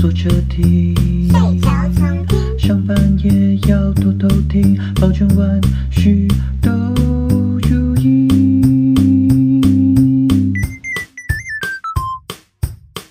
[0.00, 0.94] 坐车听，
[1.28, 6.26] 睡着常听，上班也要多偷听，保证万事
[6.62, 6.70] 都
[7.68, 8.26] 如意。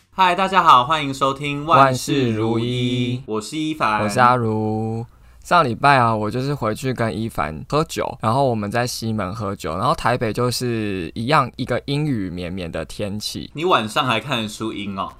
[0.10, 5.06] 嗨，大家好，欢迎收听万事如意，如意我是一凡，我是阿如。
[5.50, 13.50] 上礼拜啊，我就是回去跟一凡喝酒，然后我们在西门喝酒，然后台北就是一样一个阴雨绵绵的天气。
[13.56, 15.12] 你晚上还看得出阴哦？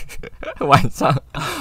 [0.66, 1.14] 晚上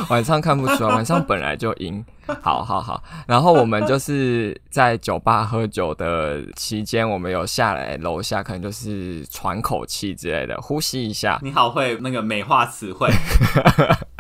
[0.08, 2.02] 晚上看不出来，晚上本来就阴。
[2.42, 11.38] 好好好，然后我们就是在酒吧喝酒的期间，我们有下来楼下，可能就是喘口气之类的，呼吸一下。
[11.44, 13.10] 你好会那个美化词汇。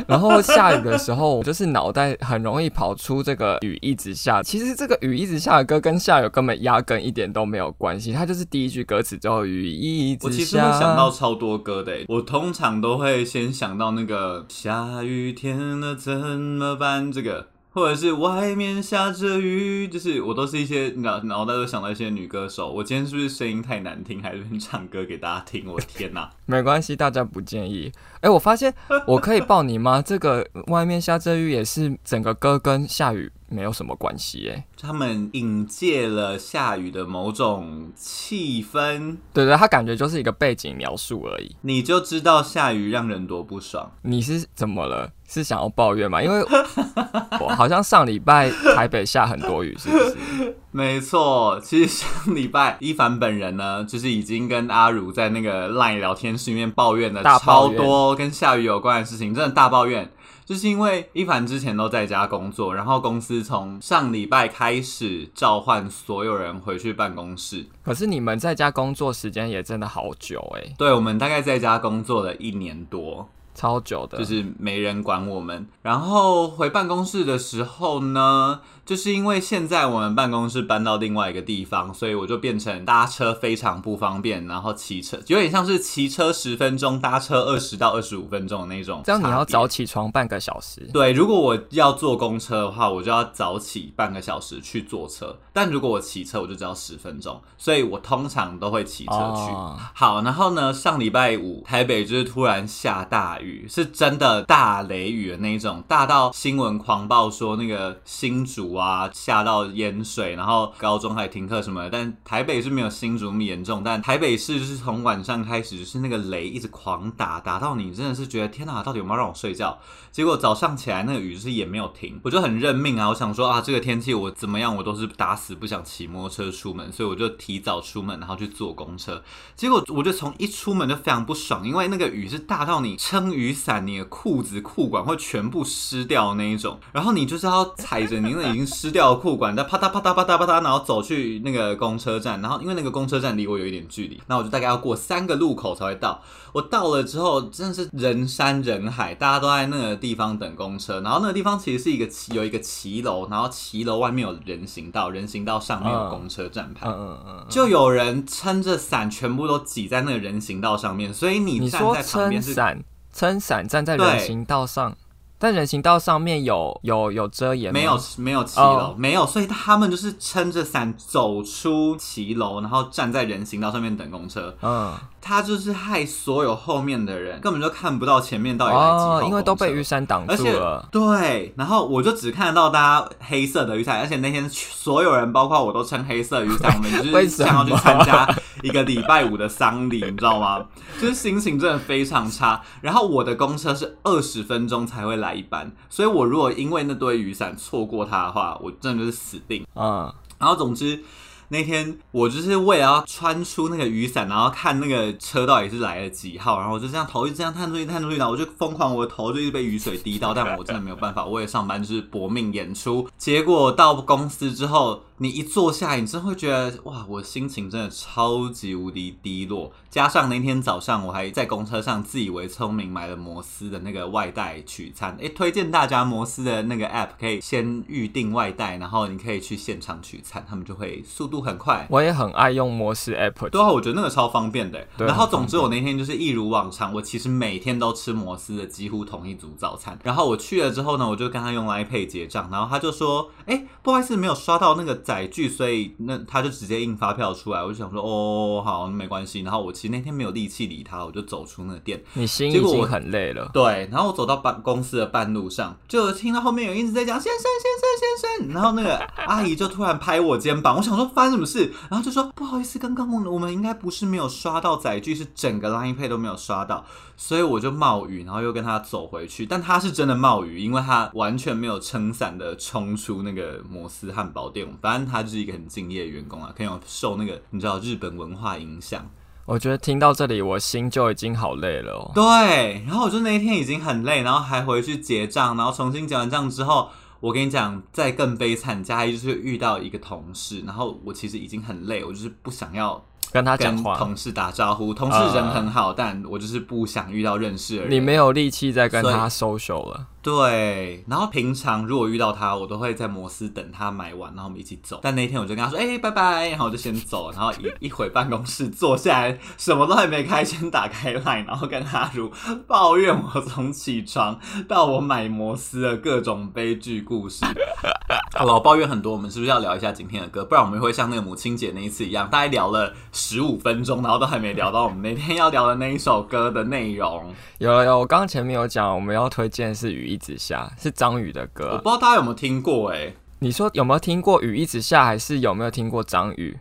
[0.06, 4.42] 然后下雨的时候，我就是脑袋很容易跑出这个雨一直下。
[4.42, 10.28] 其实这个雨一直下的歌跟下雨根本压根一点都没有关系，它就是第一句歌词之后雨一直下。
[10.28, 17.46] 我其实会想到超多歌的，我通常都会先想到那个下雨天了怎么办这个。
[17.70, 22.72] 或者是外面下着雨，就是我都是一些脑脑袋都想到一些女歌手。
[22.72, 25.70] 我今天是不是声音太难听，还是唱歌给大家听？
[25.70, 26.30] 我天哪！
[26.46, 27.92] 没关系，大家不介意。
[28.20, 28.74] 哎、我发现
[29.06, 30.02] 我可以抱你吗？
[30.02, 34.64] 这个外面下着雨也是整个歌跟下雨没有什么关系哎。
[34.80, 39.16] 他们引介了下雨的某种气氛。
[39.32, 41.56] 对对，他感觉就是一个背景描述而已。
[41.62, 43.90] 你就知道下雨让人多不爽。
[44.02, 45.10] 你是怎么了？
[45.28, 46.22] 是想要抱怨吗？
[46.22, 46.42] 因为
[47.40, 50.56] 我好像上礼拜台北下很多雨，是不是？
[50.70, 60.10] 没错，其实上礼拜一凡本人呢，就是已经跟阿如在那个 LINE 聊天室里面抱怨了超多跟下雨有关的事情，真的大抱怨。
[60.48, 67.66] 就是因为一凡之前都在家工作，然后公司从上礼拜开始召唤所有人回去办公室。
[67.84, 70.74] 可是你们在家工作时间也真的好久欸。
[70.78, 73.28] 对，我们大概在家工作了一年多。
[73.54, 75.66] 超久的，就是没人管我们。
[75.82, 89.02] 然后回办公室的时候呢，就是因为现在我们办公室搬到另外一个地方，所以我就变成搭车非常不方便，然后骑车有点像是骑车十分钟，搭车二十到二十五分钟的那种。
[89.04, 90.88] 这样你要早起床半个小时。
[90.90, 95.38] 对，如果我要坐公车的话，我就要早起半个小时去坐车。
[95.52, 99.52] 但如果我骑车，我就只要十分钟，所以我通常都会骑车去。
[99.52, 99.76] Oh.
[99.92, 103.66] 好，然后呢，上礼拜五台北就是突然下大雨。
[103.68, 111.90] 是真的大雷雨的那一种，大到新闻狂暴说那个新竹啊下到淹水，然后高中还停课什么的。
[111.90, 119.78] 但台北是没有新竹那么严重，但台北市就是从晚上开始就是那个雷一直狂打，打到你真的是觉得天哪，到底有没有让我睡觉？
[120.10, 129.22] 结果早上起来那个雨就是也没有停，我就很认命啊，我想说啊这个天气我怎么样我都是打死不想骑摩托车出门，所以我就提早出门，然后去坐公车。
[129.54, 146.20] 结果我就从一出门就非常不爽，因为那个雨是大到你撑雨伞，你的裤子裤管会全部湿掉那一种，然后你就是要踩着你那已经湿掉的裤管，再啪嗒啪嗒啪嗒啪嗒，然后走去那个公车站，然后因为那个公车站离我有一点距离，那我就大概要过三个路口才会到。
[146.52, 162.82] 我到了之后，真的是人山人海，大家都在那个地方等公车，然后那个地方其实是一个骑有一个骑楼，然后骑楼外面有人行道，人行道上面有公车站牌，嗯嗯，就有人撑着伞，全部都挤在那个人行道上面，所以你站在旁边是伞。
[163.10, 164.96] 撑伞站在人行道上，
[165.38, 174.54] 但人行道上面有有有遮掩，没有没有骑楼，没有，所以他们就是撑着伞走出骑楼，然后站在人行道上面等公车。
[174.62, 174.94] 嗯。
[175.20, 180.88] 他就是害所有后面的人根本就看不到前面到底来几号，哦，因为都被雨伞挡住了。
[180.90, 188.28] 对，然后我就只看得到大家黑色的雨伞，而且那天所有人，包括我都撑黑色雨伞， 我们就是想要去参加
[188.62, 190.64] 一个礼拜五的丧礼，你知道吗？
[191.00, 192.62] 就是心情真的非常差。
[192.80, 199.66] 然后我的公车是二十分钟才会来一班，所以我如果因为那堆雨伞错过它的话，我真的就是死定。
[199.74, 201.02] 嗯，然后总之。
[201.48, 213.08] 那天我就是为了要穿出那个雨伞，然后看那个车到底是来了几号，然后我就这样头一直这样探出去探出去，然后我就疯狂，我的头就一直被雨水滴到，但我真的没有办法，我也上班就是搏命演出。
[213.16, 219.72] 结果到公司之后，你一坐下，你真会觉得哇，我心情真的超级无敌低落。
[219.90, 231.38] 加上那天早上我还在公车上自以为聪明买了摩斯的那个外带取餐，诶，推荐大家摩斯的那个 app 可以先预定外带，然后你可以去现场取餐，他们就会速度。
[231.38, 231.86] 很快。
[231.88, 233.48] 我也很爱用摩斯 app。
[233.50, 234.84] 对啊，我觉得那个超方便的。
[234.96, 235.06] 对。
[235.06, 239.96] 然后总之我那天就是一如往常，我其实每天都吃摩斯的几乎同一组早餐。
[240.02, 252.00] 然后我去了之后呢，我就跟他用 Line Pay 结账，然后他就说：“哎，不好意思，没有刷到那个载具，所以那他就直接印发票出来。”我就想说：“哦，好，没关系。”然后我其实那天没有力气理他，我就走出那个店。
[252.14, 253.50] 你心已经很累了。
[253.52, 253.88] 对。
[253.90, 258.96] 然后我走到办公司的半路上，就听到后面有一直在讲：“先生，先生，先生。”然后那个
[259.26, 266.84] 阿姨就突然拍我肩膀，我想说发生什么事，然后就说：“不好意思，刚刚我我们应该不是没有刷到载具，是整个 Line Pay 都没有刷到。”
[267.16, 269.44] 所以我就冒雨，然后又跟他走回去。
[269.44, 274.68] 但他是真的冒雨，因为他完全没有撑伞的冲出那个摩斯汉堡店。
[274.80, 279.08] 反正他就是一个很敬业的员工啊，可能有受那个你知道日本文化影响。
[279.48, 282.12] 我觉得听到这里，我心就已经好累了哦。
[282.14, 286.90] 对，然后我就那一天已经很累，然后还回去结账，然后重新结完账之后，
[287.20, 293.02] 我跟你讲，再更悲惨，加一就是遇到一个同事，然后我其实已经很累，我就是不想要。
[293.30, 297.90] 跟他讲话，同事打招呼，同事人很好，uh, 但我就是不想遇到认识的人。
[297.90, 300.06] 你没有力气再跟他 social 了。
[300.20, 304.98] 对，然后平常如果遇到他，我都会在摩斯等他买完，然后我们一起走。
[305.00, 312.30] 但那天我就跟他说：“哎、拜拜。”然后我就先走，然后一 一回办公室坐下来，什么都还没开，先打开麦然后跟他如
[312.66, 317.46] 抱怨我从起床到我买摩斯的各种悲剧故事。
[318.36, 320.44] 好了，我抱怨很多，我们是不是要聊一下今天的歌？
[320.44, 327.32] 不然我们会像那个母亲节那一次一样，大概聊了十五分钟，然后都还没聊到我们那天要聊的那一首歌的内容。
[327.58, 331.72] 有有，我刚前面有讲，我们要推荐是雨一直下，是张宇的歌。
[331.74, 333.08] 我不知道大家有没有听过、欸？
[333.08, 336.58] 哎，你说有没有听过雨一直下，还是有没有听过张宇？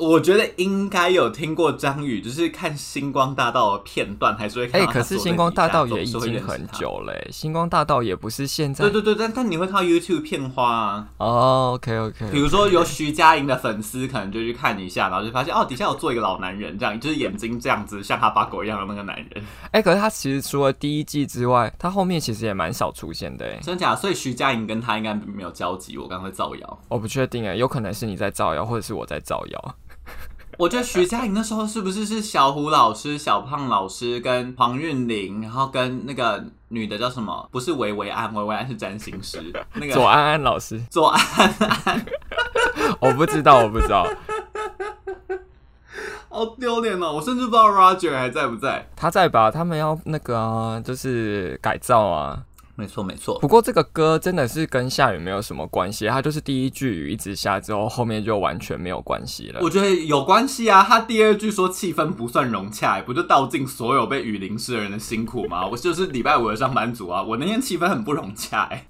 [0.00, 4.80] 我觉得应该有听过张宇，就是看《星光大道》的片段，还是会看。
[4.80, 8.84] 哎、欸，可是《星光大道》也已经很久了，《星光大道》也不是现在。
[8.88, 11.08] 对对对，但但你会看到 YouTube 片花啊。
[11.18, 12.30] 哦、oh,，OK OK。
[12.30, 19.44] 比如说有徐佳莹的粉丝，可能就去看一下，然后就发现哦，底下有坐一个老男人，这样就是眼睛这样子，像哈巴狗一样的那个男人。
[19.72, 23.44] 哎、欸，可是他其实除了第一季之外，他后面其实也蛮少出现的。
[23.44, 23.94] 哎，真假？
[23.94, 25.98] 所以徐佳莹跟他应该没有交集。
[25.98, 29.74] 我刚刚会造谣，我不确定哎，有可能是你在造谣，或者是我在造谣。
[30.60, 37.48] 我觉得徐佳莹那时候是不是是小虎老师、小胖老师跟黄韵玲，然后跟那个女的叫什么？
[37.50, 39.50] 不是维维安，维维安是占星师。
[39.72, 41.18] 那个左安安老师，左安
[41.86, 42.04] 安，
[43.00, 44.06] 我不知道，我不知道，
[46.28, 47.14] 好丢脸哦！
[47.14, 48.86] 我甚至不知道 Roger 还在不在。
[48.94, 49.50] 他在吧？
[49.50, 52.42] 他们要那个啊，就是改造啊。
[52.80, 59.60] 没错没错，不过这个歌真的是跟下雨没有什么关系，它就是第一句雨一直下之后，后面就完全没有关系了。
[59.62, 65.66] 我觉得有关系啊，他第二句说气氛不算融洽，不就道尽所有被雨淋湿的人的辛苦吗？
[65.66, 68.86] 我就是礼拜五的上班族啊，我那天气氛很不融洽哎。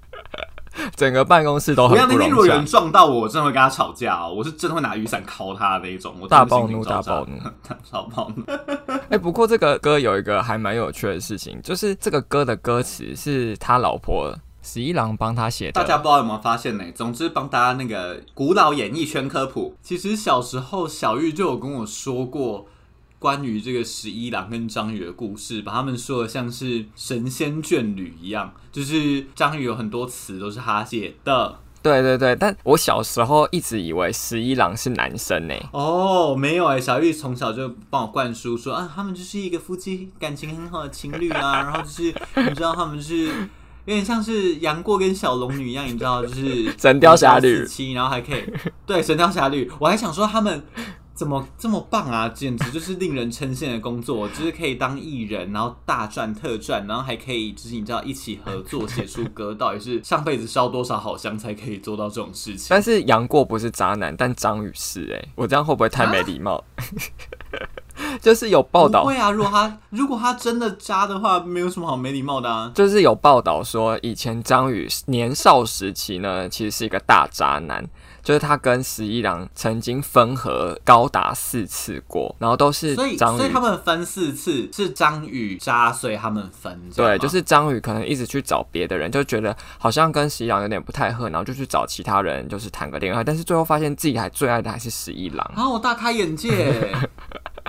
[0.97, 2.15] 整个办公室都很不融洽。
[2.15, 4.32] 那天如果有人撞到我，我真的会跟他吵架哦。
[4.35, 6.15] 我是真的会拿雨伞敲他的那一种。
[6.21, 7.38] 我大 暴怒，大暴怒，
[7.91, 8.43] 大暴怒。
[8.47, 15.73] 哎、欸，不过这个歌有一个还蛮有趣的事情，就是这个歌的歌词是他老婆十一郎帮他写的。
[15.73, 16.85] 大家不知道有没有发现呢？
[16.94, 19.75] 总之帮大家那个古老演艺圈科普。
[19.83, 22.67] 其实小时候小玉就有跟我说过。
[23.20, 31.58] 关于这个十一郎跟章鱼的故事，把他们说的像是神仙眷侣一样，就是章鱼有很多词都是他写的。
[31.82, 35.55] 对对对，但我小时候一直以为十一郎是男生呢。
[35.72, 42.14] 哦，没有哎，小玉从小就帮我灌输说啊，他们就是一个夫妻感情很好的情侣啊，然后就是
[42.49, 48.43] 你知道他们就是有点像是杨过跟小龙女一样，你知道就是神雕侠侣，然后还可以
[48.87, 50.64] 对神雕侠侣，我还想说他们。
[51.20, 52.26] 怎么这么棒啊！
[52.31, 62.68] 简直就是令人称羡的工作，就是可以当艺人，然后大赚特赚，然后还可以就是你知道一起合作写出歌，到底是上辈子烧多少好香才可以做到这种事情？
[62.71, 66.54] 但是杨过不是渣男，但张宇是哎、欸，我这样会不会太没礼貌？
[66.54, 66.85] 啊、
[68.23, 72.73] 就是有报道，会啊，如果他如果他真的渣的话，没有什么好没礼貌的啊。
[72.75, 77.87] 就是有报道说，以前张宇年少时期呢，其实是一个大渣男。
[78.23, 86.81] 就是他跟十一郎曾经分合高达四次过，然后都是张宇，所以他们分四次是张宇渣，所以他们分。
[86.95, 95.53] 对，就是张宇可能一直去找别的人，就觉得好像跟十一郎有点不太合，然后就去找其他人，就是谈个恋爱，但是最后发现自己还最爱的还是十一郎。
[95.55, 96.50] 啊，我大开眼界。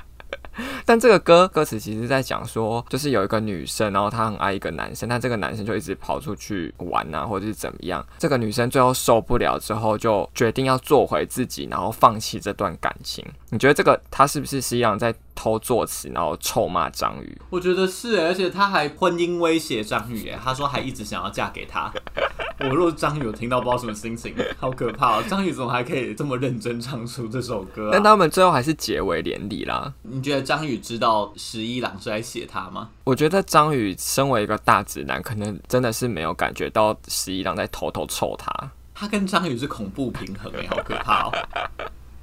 [0.85, 8.05] 但这个歌歌词其实在讲说，就是有一个女生，然后她很爱一个男生，但这个男生就一直跑出去玩啊，或者是怎么样。
[8.17, 13.25] 这个女生最后受不了之后，就决定要做回自己，然后放弃这段感情。
[13.49, 17.41] 你觉得这个他是不是实际上在偷作词，然后臭骂张宇？
[17.49, 21.91] 我觉得是，而且他还婚姻威胁张宇，哎，他说还一直想要嫁给他。
[22.61, 25.23] 我若是张宇，我听到不知道什么心情，好可怕哦！
[25.27, 27.89] 张宇怎么还可以这么认真唱出这首歌啊？
[27.91, 29.91] 但他们最后还是结为连理啦。
[30.03, 32.89] 你觉得张宇知道十一郎是在写他吗？
[33.03, 38.71] 我觉得张宇身为一个大直男，可能真的是没有感觉到十一郎在偷偷臭他。
[38.93, 41.31] 他跟张宇是恐怖平衡哎，好可怕哦！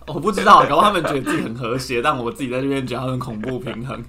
[0.09, 4.03] 我不知道，搞不好他们觉得自己很和谐，但我自己在这边觉得他们恐怖平衡。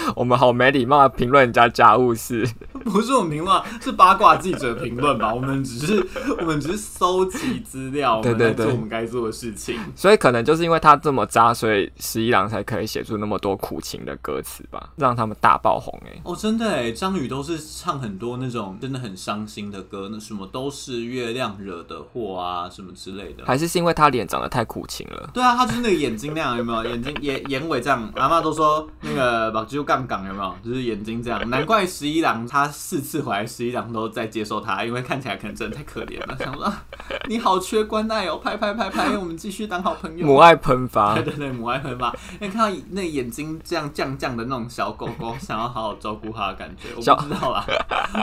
[0.16, 2.48] 我们好没礼貌，评论人家家务事。
[2.84, 5.32] 不是我们评论，是八卦记者评论吧？
[5.34, 6.06] 我们只是
[6.38, 9.78] 我们只是搜集资料，对对对，我们在做我们该做的事情。
[9.94, 16.20] 所以可能就是因为他这么渣，所以十一郎才可以写出那么多苦情的歌词吧，让他们大爆红哎、欸！
[16.24, 23.44] 哦，真的哎，张宇都是唱很多那种真的很伤心的歌，那什么都是月亮惹的祸啊，什么之类的。
[23.44, 25.28] 还是是因为他脸长得太苦情了？
[25.34, 26.84] 对啊，他就是那个眼睛那样，有没有？
[26.88, 30.54] 眼睛眼眼尾这样，阿妈都说那个把就杠杠有没有？
[30.62, 32.68] 就是眼睛这样， 难怪十一郎他。
[32.68, 36.36] 四次回来，十一郎都在接受他，因为看起来可能真的太可怜了。
[36.38, 36.70] 想说
[37.28, 40.26] 你好缺关爱哦，拍拍拍拍，我们继续当好朋友。
[40.26, 42.14] 母爱喷发， 对对对，母爱喷发。
[42.34, 47.64] 因为看到那眼睛这样犟犟的那种小狗狗，想要好好照顾它的感觉，我不知道啦。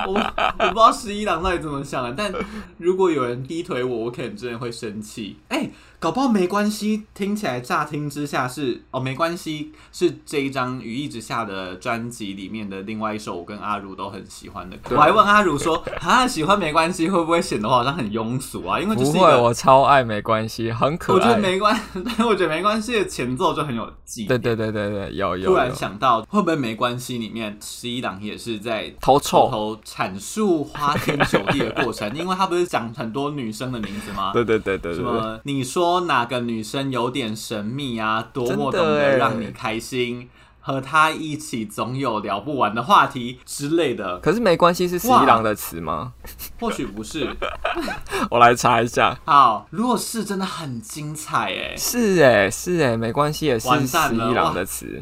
[0.05, 2.31] 我我不知道十一郎到底怎么想的，但
[2.77, 5.39] 如果有人低腿我，我可能真的会生气。
[5.49, 5.71] 哎、欸。
[6.05, 14.95] 搞不好没关系，听起来乍听之下是哦，没关系，是这一张《语意之下》的专辑里面的另外一首，我跟阿如都很喜欢的歌。
[14.95, 21.15] 我还问阿如说：“啊，喜欢没关系，会不会显得我好像很庸俗啊？”因为就是不会，我 超爱没关系，很可爱。
[21.15, 21.75] 我觉得没关，
[22.15, 24.27] 但 我觉得没关系的前奏就很有记忆。
[24.27, 32.15] 对对对对对，有有， 突然想到，会不会没关系里面十一档也是在偷臭、偷阐述花天酒地的过程？
[32.15, 34.29] 因为他不是讲很多女生的名字吗？
[34.31, 35.94] 对对对对对，什么你说。
[35.95, 38.21] 说哪个女生有点神秘啊？
[38.33, 40.27] 多么懂得让你开心，
[40.59, 44.19] 和她一起总有聊不完的话题之类的。
[44.19, 46.11] 可是没关系，是十一郎的词吗？
[46.59, 47.33] 或许不是，
[48.29, 49.17] 我来查一下。
[49.23, 55.01] 好，如果是真的很精彩哎，是哎是哎，没关系也是十一郎的词。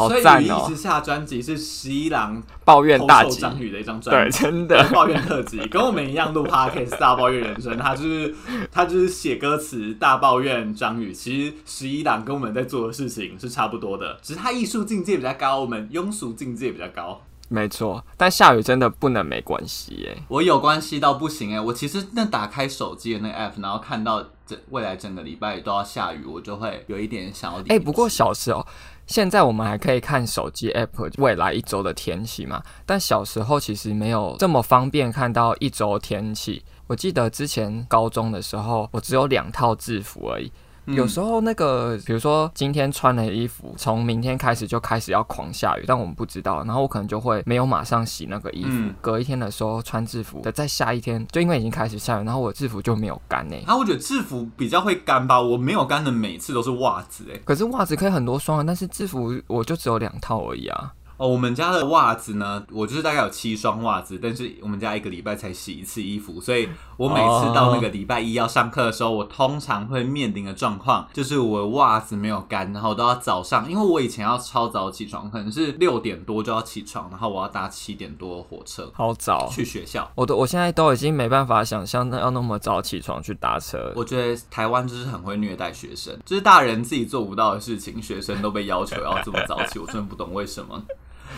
[0.00, 0.40] 好赞哦！
[0.40, 7.76] 所以语意之下专辑是十一郎抱怨大吉张宇的一张专辑，对，真的抱怨特辑， 跟我们一样录 Podcast 大抱怨人生。
[7.76, 8.34] 他就是
[8.72, 11.12] 他就是写歌词大抱怨张宇。
[11.12, 17.20] 其实十一郎跟我们在做的事情是差不多的，只是他艺术境界比较高，我们庸俗境界比较高。
[17.48, 20.16] 没错，但下雨真的不能没关系耶。
[20.28, 21.60] 我有关系到不行哎！
[21.60, 27.60] 我其实那打开手机的那个 app，然后看到这未来整个礼拜都要下雨，我就会有一点想要。
[27.68, 28.64] 哎，不过小时候。
[29.10, 32.62] 现在我们还可以看手机 app 未来一周的天气嘛？
[32.86, 36.62] 但小时候其实没有这么方便看到一周天气。
[36.86, 40.52] 我记得之前高中的时候，我只有两套制服而已。
[40.94, 53.56] 有时候那个，比如说今天穿的衣服，从明天开始就开始要狂下雨，但我们不知道，然后我可能就会没有马上洗那个衣服，嗯、隔一天的时候穿制服的，在下一天，就因为已经开始下雨，然后我制服就没有干呢。
[53.66, 60.92] 啊，我觉得制服比较会干吧，我没有干的每次都是袜子哎，可是袜子可以很多双啊，但是制服我就只有两套而已啊。
[61.16, 66.66] 哦，我们家的袜子呢，我就是大概有七双袜子，但是我们家一个礼拜才洗一次衣服，所以
[67.00, 80.10] 我每次到那个礼拜一要上课的时候，我通常会面临的状况就是我的袜子没有干，然后都要早上，因为我以前要超早起床，可能是六点多就要起床，然后我要搭七点多的火车，好早去学校。
[80.14, 83.90] 我都我现在都已经没办法想象要那么早起床去搭车。
[83.96, 90.82] 我觉得台湾就是很会虐待学生，就是大人自己做不到的事情，学生都被要求要这么早起，我真的不懂为什么。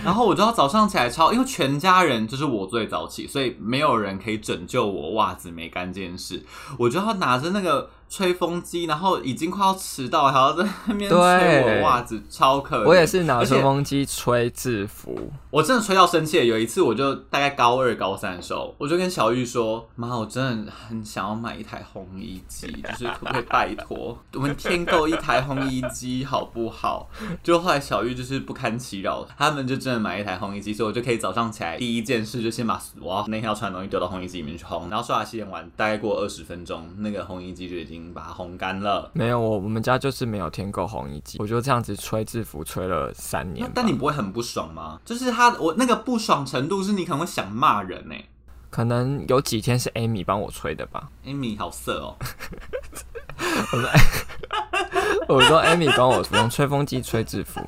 [0.05, 6.45] 然后我就要早上起来抄，因为全家人就是我最早起，所以没有人可以拯救我袜子没干这件事，
[6.79, 7.91] 我就要拿着那个。
[8.13, 12.87] 吹风机，然后已经快要迟到，还要在那边吹我的袜子，超可怜。
[12.87, 16.45] 我也是拿吹风机吹制服，我真的吹到生气了。
[16.45, 27.09] 有一次，我就大概高二、高三的时候，我就跟小玉说：“妈，我真的很想要买一台烘衣机，就是可不可以拜托我们添购一台烘衣机好不好？”
[27.43, 38.02] 就后来小玉就是不堪其扰，他们就真的买一台烘衣机，所以我就可以早上起来第一件事就先把我要那天要穿的东西丢到烘衣机里面去烘，然后刷牙洗脸完，大概过二十分钟，那个烘衣机就已经。
[38.15, 39.11] 把它烘干了。
[39.13, 43.71] 没有，我我们家就是没有添购烘衣机，我就这样子吹制服吹了三年。
[43.75, 44.99] 但你不会很不爽吗？
[45.05, 48.15] 就是他，我那个不爽程度是你可能会想骂人呢。
[48.71, 51.11] 可能有几天是 Amy 帮我吹的吧。
[51.27, 52.17] Amy 好色哦。
[53.73, 53.91] 我说，
[55.37, 57.61] 我说 Amy 帮我用吹风机吹制服。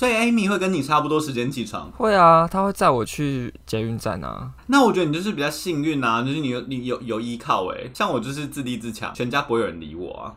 [0.00, 1.90] 所以 Amy 会跟你差不多时间起床？
[1.90, 4.50] 会啊，她会载我去捷运站啊。
[4.66, 7.90] 那我觉得你就是比较幸运啊，就是你有你有有依靠哎、欸。
[7.92, 10.32] 像我就是自立自强，全家不会有人理我啊。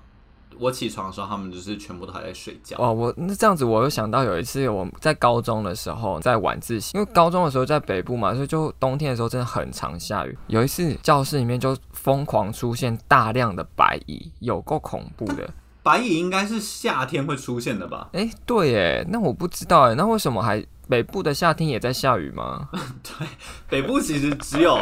[0.59, 2.75] 我起床的时候，他们就是全部都还在睡觉。
[2.77, 10.37] 哦，我那这样子，我又想到有一次我在高中的时候在晚自习，因为高中的时候在北部嘛，所以就冬天的时候真的很常下雨。
[10.47, 15.49] 有一次教室里面就疯狂出现大量的白蚁，有够恐怖的。
[15.83, 18.09] 白蚁应该是夏天会出现的吧？
[18.13, 20.65] 哎，对耶，那我不知道哎，那为什么还？
[20.89, 22.67] 北部的夏天也在下雨吗？
[23.01, 23.25] 对，
[23.69, 24.77] 北部其实只有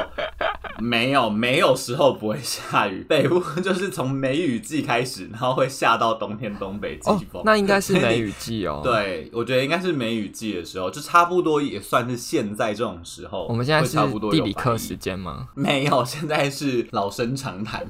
[0.79, 7.41] 没有没有时候不会下雨， 北部就是从梅雨季开始，然后会下到冬天东北季风。
[7.41, 8.81] 哦，那应该是梅雨季哦。
[8.83, 13.45] 对，我觉得应该是梅雨季的时候，就差不多也算是现在这种时候。
[13.47, 13.95] 我们现在是
[14.31, 15.49] 地理课时间吗？
[15.53, 17.85] 没有，现在是老生常谈。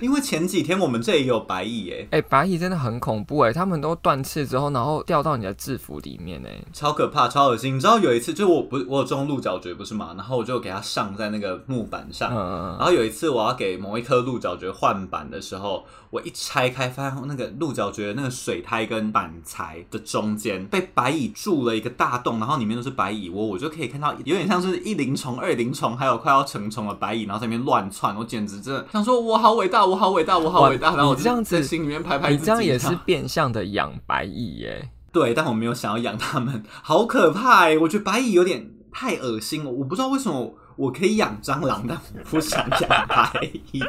[0.00, 7.76] 因为前几天我们这里也有白蚁哎，哎、欸，白蚁真的很恐怖哎，他们都断翅之后，然后掉到你的制服里面哎，超可怕，超恶心。
[7.76, 10.14] 你知道有一次，就我不我有种鹿角蕨不是嘛？
[10.16, 15.84] 然后我就给它上在那个木板上，嗯嗯，然后有一次我要给某一颗鹿角蕨换板的时候，
[16.16, 29.86] 我一拆开发现那个鹿角蕨的那个水苔跟板材的中间被白蚁蛀了一个大洞，然后里面都是白蚁窝，我就可以看到有点像是一灵虫、二灵虫，还有快要成虫的白蚁，然后在那边乱窜，我简直真的想说，我好伟大。
[29.86, 30.96] 我好伟大，我好伟大！
[30.96, 34.90] 然后我这样子心里面拍拍自己，你这样也是变相的养白蚁耶？
[35.12, 37.78] 对，但我没有想要养它们，好可怕哎！
[37.78, 40.56] 我觉得白蚁有点太恶心了，我不知道为什么。
[40.76, 43.82] 我可以养蟑螂，但我不想养白蚁。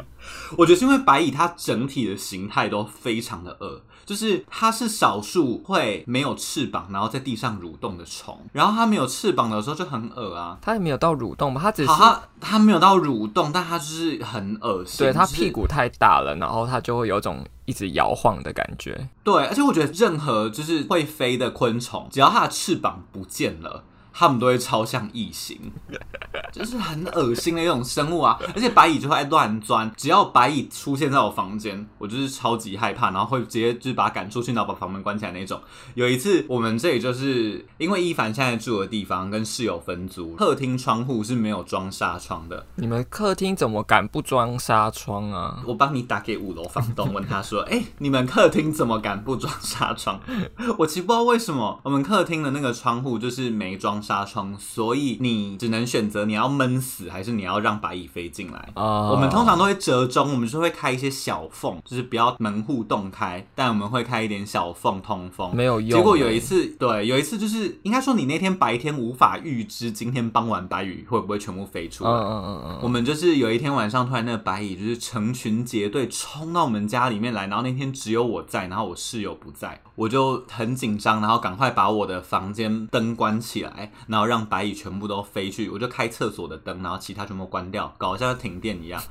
[0.58, 8.38] 我觉得是因为白蚁它整体的形态都非常的恶，就是它是少数会没有翅膀，然后在地上蠕动的虫。
[8.53, 10.58] 然后它没有翅膀的时候就很恶啊。
[10.62, 11.62] 它也没有到蠕动吧？
[11.62, 15.06] 它只是它它没有到蠕动，但它就是很恶心。
[15.06, 19.10] 对，它屁股太大了，然后它就会有种一直摇晃的感觉。
[19.24, 23.84] 对，而且我觉得任何就是会飞的昆虫，只要它的翅膀不见了。
[24.19, 25.71] 他们都会超像异形，
[26.51, 28.39] 就是很恶心的一种生物啊！
[28.55, 35.62] 而且白蚁就会乱钻，只要白蚁出现在我房间，我就是超级害怕，然后会直接就是把它赶出去，然后把房门关起来那种。
[35.93, 42.65] 有一次，我们这里就是因为一凡现在住的地方跟室友分租，客厅窗户是没有装纱窗的。
[42.74, 45.62] 你们客厅怎么敢不装纱窗啊？
[45.67, 50.19] 我帮你打给五楼房东，问他说：“哎、 欸，你们客厅怎么敢不装纱窗？”
[50.79, 54.01] 我其实不知道为什么，我们客厅的那个窗户就是没装。
[54.07, 58.69] 纱窗，所以你只能选择你要闷死，还是你要让白蚁飞进来。
[58.75, 65.53] Uh, 我们通常都会折中，我们就会开一些小缝，就是不要门户洞开，但我们会开一点小缝通风。
[65.53, 65.99] 没有用。
[65.99, 72.10] 结果有一次，对，有一次就是应该说你那天白天无法预知今天傍晚白蚁会不会全部飞出来。
[72.10, 72.79] 嗯嗯嗯。
[72.82, 83.91] 我们就是有一天晚上，突然那个白蚁就是成群结队冲到我们家里面来，然后那天只有我在，然后我室友不在，我就很紧张，然后赶快把我的房间灯关起来。
[84.07, 89.01] 然后让白蚁全部都飞去，我就开厕所的灯，然后其他全部关掉，搞得像停电一样。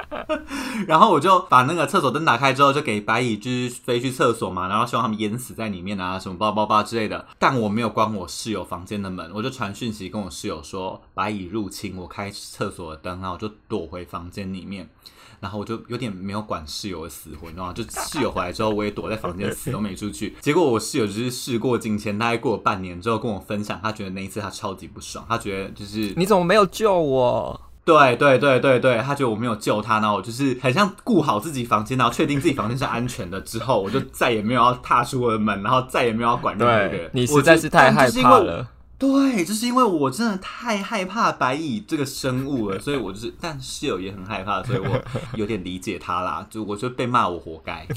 [0.88, 7.26] 然后我就把那个厕所灯打开之后，就给白蚁就是飞去厕所嘛，然后希望他们淹死在里面啊，什么包包包之类的。
[7.38, 14.88] 但我没有关我室友房间的门，我就传讯息跟我室友说白蚁入侵，我开厕所的灯，然后我就躲回房间里面。
[15.40, 17.72] 然后我就有点没有管室友的死活，你知道吗？
[17.72, 20.34] 就 室友回来之后，我也躲在房间死都没出去。
[20.40, 27.60] 结果我室友就是事过境迁，大概过了半年之后跟我分享，他觉得那一次他超级不爽，他觉得就是你怎么没有救我？
[27.84, 37.08] 对对对对对，他觉得我没有救他，然后我就是很像顾好自己房间，然后确定自己房间是安全的之后，我就再也没有要踏出我的门，然后再也没有要管任何人。
[37.12, 38.66] 你实在是太害怕了。
[38.98, 44.98] 对，就是因为我真的太害怕白蚁这个生物了，所以我就是，但室友也很害怕，所以我
[45.34, 46.46] 有点理解他啦。
[46.48, 47.86] 就我就被骂，我活该。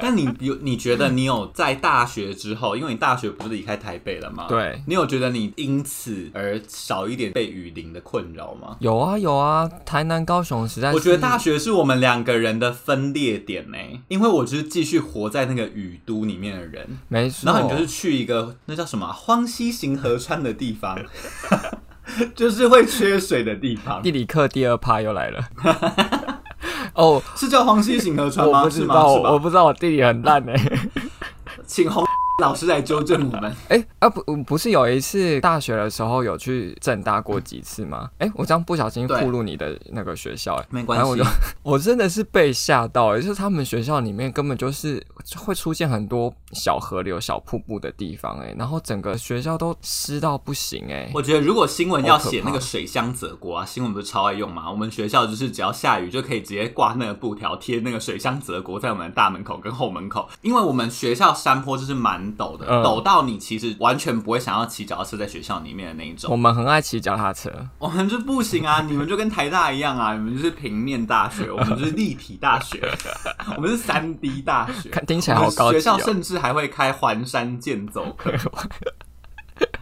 [0.00, 4.46] 但你有你觉得你有在大学之后，因为你大学不是离开台北了吗？
[4.48, 8.76] 对，你有觉得你因此而少一点被雨淋的困扰吗？
[8.80, 13.76] 有啊有啊，台南高雄实在是，我觉得大学是我们两个人的分裂点呢，
[14.08, 17.52] 因为我就是继续活在那个雨都里面的人，没错。
[17.52, 20.96] 然后你就是去一个那叫什么荒西行河川的地方，
[22.32, 24.00] 就是会缺水的地方。
[24.00, 25.40] 地理课第二趴又来了。
[26.94, 28.60] 哦，是叫黄溪型河川吗？
[28.60, 30.54] 我不知道，我，我不知道，我地理很烂哎，
[31.66, 32.04] 请红
[32.38, 33.50] 老师来纠正我们。
[33.68, 38.08] 哎、欸、啊不不是有一次大学的时候有去正大过几次吗？
[38.18, 41.26] 哎、欸，我这样不小心暴露你的那个学校哎，没关系，我
[41.74, 45.04] 我真的是被吓到，就是他们学校里面根本就是
[45.36, 51.10] 会出现很多小河流、小瀑布的地方，哎，然后整个学校都湿到不行，哎。
[51.12, 54.70] 我觉得如果新闻要写那个水乡泽国啊，新闻不是超爱用吗？
[54.70, 66.30] 我们学校就是只要下雨就可以直接挂那个布条贴那个水乡泽国在我们的大门口跟后门口，因为我们学校山坡就是蛮陡的，嗯、陡到你其实完全不会想要骑脚踏车在学校里面的那一种。
[66.30, 68.82] 我们很爱骑脚踏车， 我们就不行啊！
[68.88, 72.80] 你们就跟台大一样啊，你们就是平面大学， 我们就是立体大学，
[73.56, 78.32] 我们是三 D 大学，看听起来好高级、哦、学校甚至还会开环山健走课。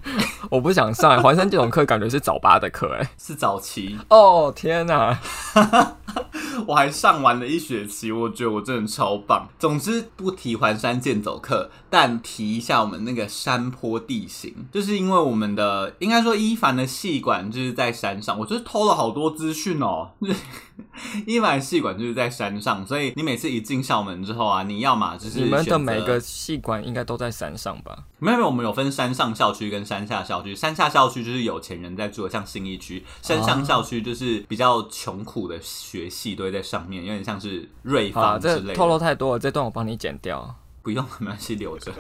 [0.51, 4.53] 我不想上环山这种课，感觉是早八的课，哎，是早期哦！
[4.55, 5.19] 天哪，
[6.67, 9.49] 我还上完了一学期，我觉得我真的超棒。
[9.59, 20.11] 总之不提环山健走课，但提一下我们那个山坡地形，就是因为我们的应该说伊凡的系馆就是在山上，我就是偷了好多资讯哦。
[21.27, 28.05] 伊凡系馆就是在山上，所以你每次一进校门之后啊，你要嘛就是你们的每个系馆应该都在山上吧？
[28.19, 30.53] 没有没有，我们有分山上校区跟山下校区。
[30.53, 38.61] 山下校区就是有钱人在住的，像信义区；山上校区就是比较穷苦的学系都会在上面，有点像是瑞芳之类的。
[38.67, 40.53] 这透露太多了，这段我帮你剪掉。
[40.87, 41.91] 不用，没关系，留着。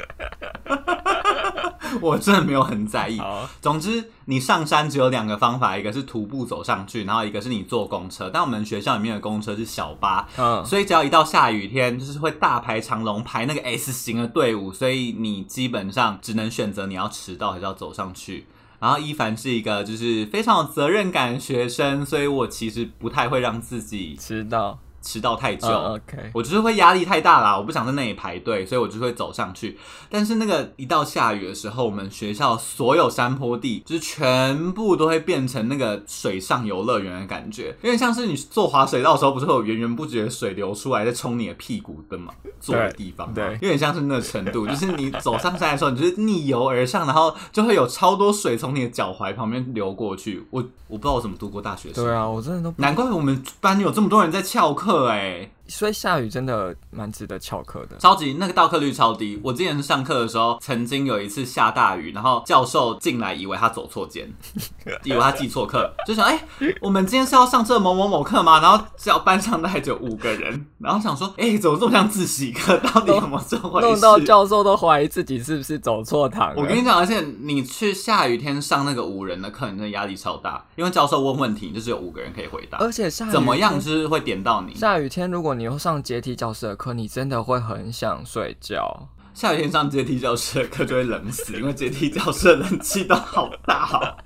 [2.00, 3.18] 我真的没有很在意。
[3.18, 8.30] 好总之，你上山只有两个方法，一个是徒步走上去，然后一个是你坐公车。
[8.32, 18.46] 但我们学校里面的公车是小巴，嗯，所以只要一到下雨天，就是会大排长龙，排那个 S 型的队伍，所以你基本上只能选择你要迟到还是要走上去。
[18.78, 24.78] 然后一凡是一个就是非常有责任感的学生，所以我其实不太会让自己迟到。
[25.06, 26.00] 迟到太久，uh.
[26.34, 29.78] 我就是会压力太大啦，我不想在那里排队，所以我就会走上去。
[30.10, 42.34] 但是那个一到下雨的时候，我们学校所有山坡地就是全部都会变成那个水上游乐园的感觉，有点像是你坐滑水道的时候，不是会有源源不绝的水流出来在冲你的屁股的嘛？
[42.58, 50.44] 坐的地方，对，有点像是那个程度，就是你走上山的时候，你就是逆游而上，然后就会有超多水从你的脚踝旁边流过去。
[50.50, 54.95] 我我不知道我怎么度过大学生，对啊，我真的都难怪我们班有这么多人在翘课。
[54.98, 59.40] 对，所以下雨真的蛮值得翘课的，超级那个到课率超低。
[59.42, 64.30] 我之前上课的时候，曾经有一次下大雨，然后教授进来以为他走错间，
[65.04, 68.60] 以为他记错课，就想哎、欸，我们今天是要上这某某某课吗？
[68.60, 72.76] 然后教班上大概只有五个人，然后想说哎、欸，怎么这么像自习课？
[72.78, 73.86] 到底怎么这回事？
[73.86, 76.54] 弄到教授都怀疑自己是不是走错堂。
[76.56, 84.74] 我跟你讲，而且你去下雨天上那个五人的课，你真的压力超大，因为教授问问题，就是有五个人可以回答，而且下雨怎么样就是会点到你。
[84.74, 89.08] 下雨天，如果你又上阶梯教室的课，你真的会很想睡觉。
[89.34, 94.16] 下雨天上阶梯教室的课就会冷死，因为阶梯教室的冷气都好大哦。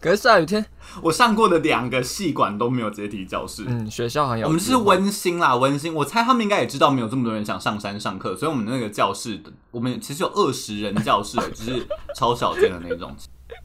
[0.00, 0.64] 可是下雨天，
[1.02, 3.64] 我上过的两个系馆都没有阶梯教室。
[3.66, 5.92] 嗯，学校很有，我们是温馨啦，温馨。
[5.92, 13.14] 我猜他们应该也知道没有这么多人想上山上课，所以我们那个教室的，我们其实有二十人教室，就是超小间的那种。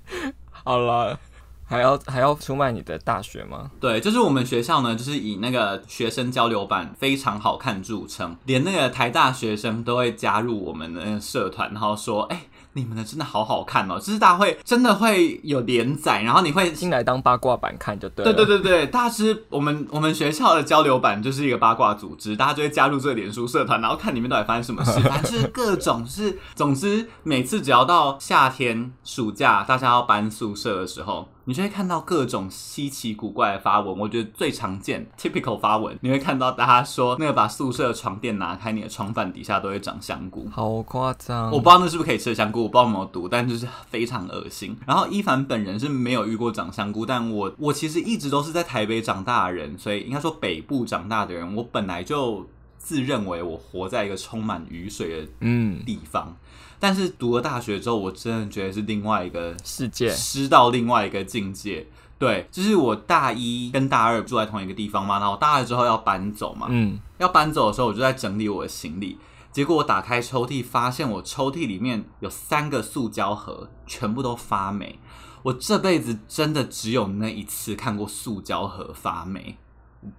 [0.52, 1.18] 好了。
[1.66, 3.72] 还要还要出卖你的大学吗？
[3.80, 18.24] 对，就是我们学校呢，就是以那个学生交流版非常好看著称，连那个台大学生都会加入我们的那个社团，然后说：“哎、欸，你们的真的好好看哦！”就是大家会真的会有连载，然后你会进来当八卦版看就对。
[18.26, 31.30] 对对对对，大家是我们我们学校的交流版就是一个八卦组织，大家就会加入这个脸书社团，然后看里面到底发生什么事， 反正就是各种，是总之每次只要到夏天暑假，大家要搬宿舍的时候。
[31.46, 41.52] 你就会看到各种稀奇古怪的发文，我觉得最常见 typical 发文，你会看到大家说那个把宿舍的床垫拿开，你的床板底下都会长香菇，好夸张！
[41.52, 44.78] 我不知道那是不是可以吃的香菇，我不知道有没有毒，但就是非常恶心。
[44.88, 56.28] 然后伊凡本人是没有遇过长香菇，但我我其实一直都是在台北长大的人，所以应该说北部长大的人，我本来就自认为我活在一个充满雨水的嗯地方。
[56.30, 56.36] 嗯
[56.84, 61.88] 但是读了大学之后，我真的觉得是另外一个世界，湿到另外一个境界。
[62.20, 69.18] 对，就是我大一跟大二住在同一个地方嘛，然后大二之后要搬走嘛，嗯，要搬走的时候，我就在整理我的行李，
[69.50, 75.00] 结果我打开抽屉，发现我抽屉里面有三个塑胶盒，全部都发霉。
[75.44, 79.58] 我这辈子真的只有那一次看过塑胶盒发霉。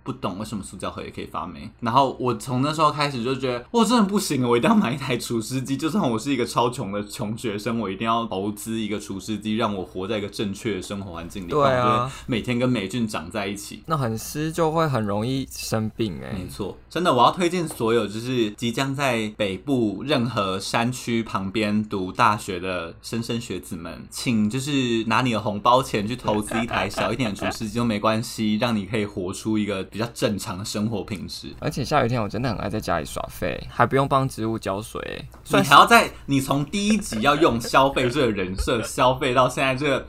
[0.02, 5.76] 不懂为什么塑胶盒也可以发霉，然后我从那时候开始就觉得，哇真的不行，我一定要买一台除湿机。
[5.76, 11.50] 就算我是一个超穷的穷学生，我一定要投资一个除湿机，让我活在一个正确的生活环境里。
[11.50, 16.32] 对啊，每天跟霉菌长在一起，那很湿就会很容易生病哎。
[16.32, 29.73] 没错，真的，我要推荐所有就是即将在北部任何山区旁边读大学的莘莘学子们，请就是拿你的红包钱去投资一台小一点的除湿机都没关系，让你可以活出一个。
[29.74, 31.54] 个比较正常的生活品质。
[31.58, 35.24] 而且下雨天我真的很爱在家里耍废，还不用帮植物浇水。
[35.42, 40.06] 所以还要在你从第一集要用消费这个人设消费到现在这个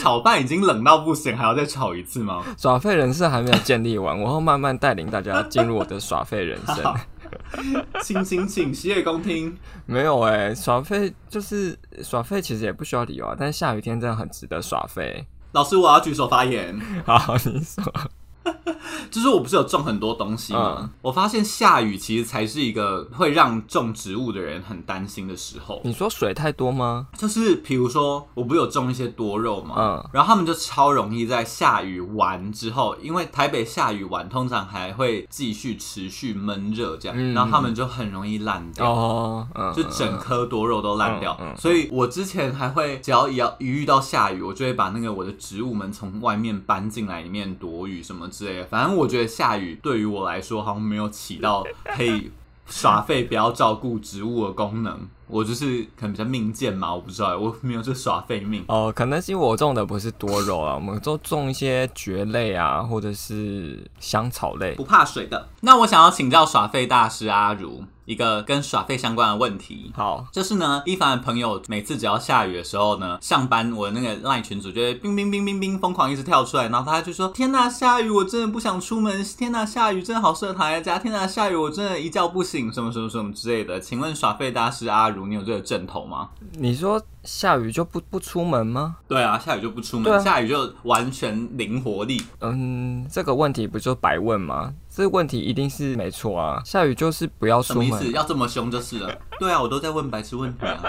[0.00, 2.44] 炒饭已经冷到不行，还要再炒一次吗？
[2.58, 6.94] 耍废人设还没有建立完，我会慢慢带领大家进入我的耍废人生。
[8.02, 9.56] 请请请，洗耳恭听。
[9.84, 13.34] 没有哎、欸，耍废就是耍废，其实也不需要理由啊。
[13.38, 15.26] 但是下雨天真的很值得耍废。
[15.52, 16.78] 老师，我要举手发言。
[17.04, 17.82] 好，你说。
[19.10, 20.78] 就是我不是有种很多东西吗？
[20.80, 25.80] 嗯、我发现下雨其实才是一个会让种植物的人很担心的时候。
[25.84, 27.08] 你说水太多吗？
[27.16, 41.38] 就是比如说，我不是有种一些多肉嘛，嗯，然后他们就超容易在下雨完之后，因为台北下雨完通常还会继续持续闷热这样，嗯、然后他们就很容易烂掉，哦，嗯、就整颗多肉都烂掉。
[41.56, 48.96] 所以我之前还会只要一要一遇到下雨，我就会把那个我的植物们从外面搬进来里面躲雨什么之类的，反正。
[48.96, 51.64] 我觉得下雨对于我来说好像没有起到
[51.96, 52.30] 可以
[52.66, 54.98] 耍废、不要照顾植物的功能。
[55.28, 58.64] 我就是可能比较命贱嘛，我不知道，我没有这耍废命。
[58.68, 65.48] 哦，可能是因为我种的不是多肉啊， 我们都种一些蕨类啊，或者是香草类，不怕水的。
[65.60, 67.84] 那我想要请教耍废大师阿如。
[68.06, 83.80] 一个跟耍废相关的问题，好，就是呢，一凡的朋友每次只要下雨的时候呢，上班我的那个 LINE 群主就会冰冰冰冰冰疯狂一直跳出来，然后他就说：天呐，下雨我真的不想出门，天呐，下雨真的好适合躺在家，天呐，下雨我真的一觉不醒，什么什么什么之类的。
[83.80, 86.28] 请问耍废大师阿如，你有这个阵头吗？
[86.52, 88.96] 你说下雨就不不出门吗？
[89.08, 92.22] 对啊，下雨就不出门，啊、下雨就完全零活力。
[92.40, 94.72] 嗯，这个问题不就白问吗？
[94.88, 96.62] 这个问题一定是没错啊！
[96.64, 98.12] 下雨就是不要出门，什么意思？
[98.12, 99.12] 要这么凶就是了。
[99.40, 100.80] 对啊，我都在问白痴问题啊。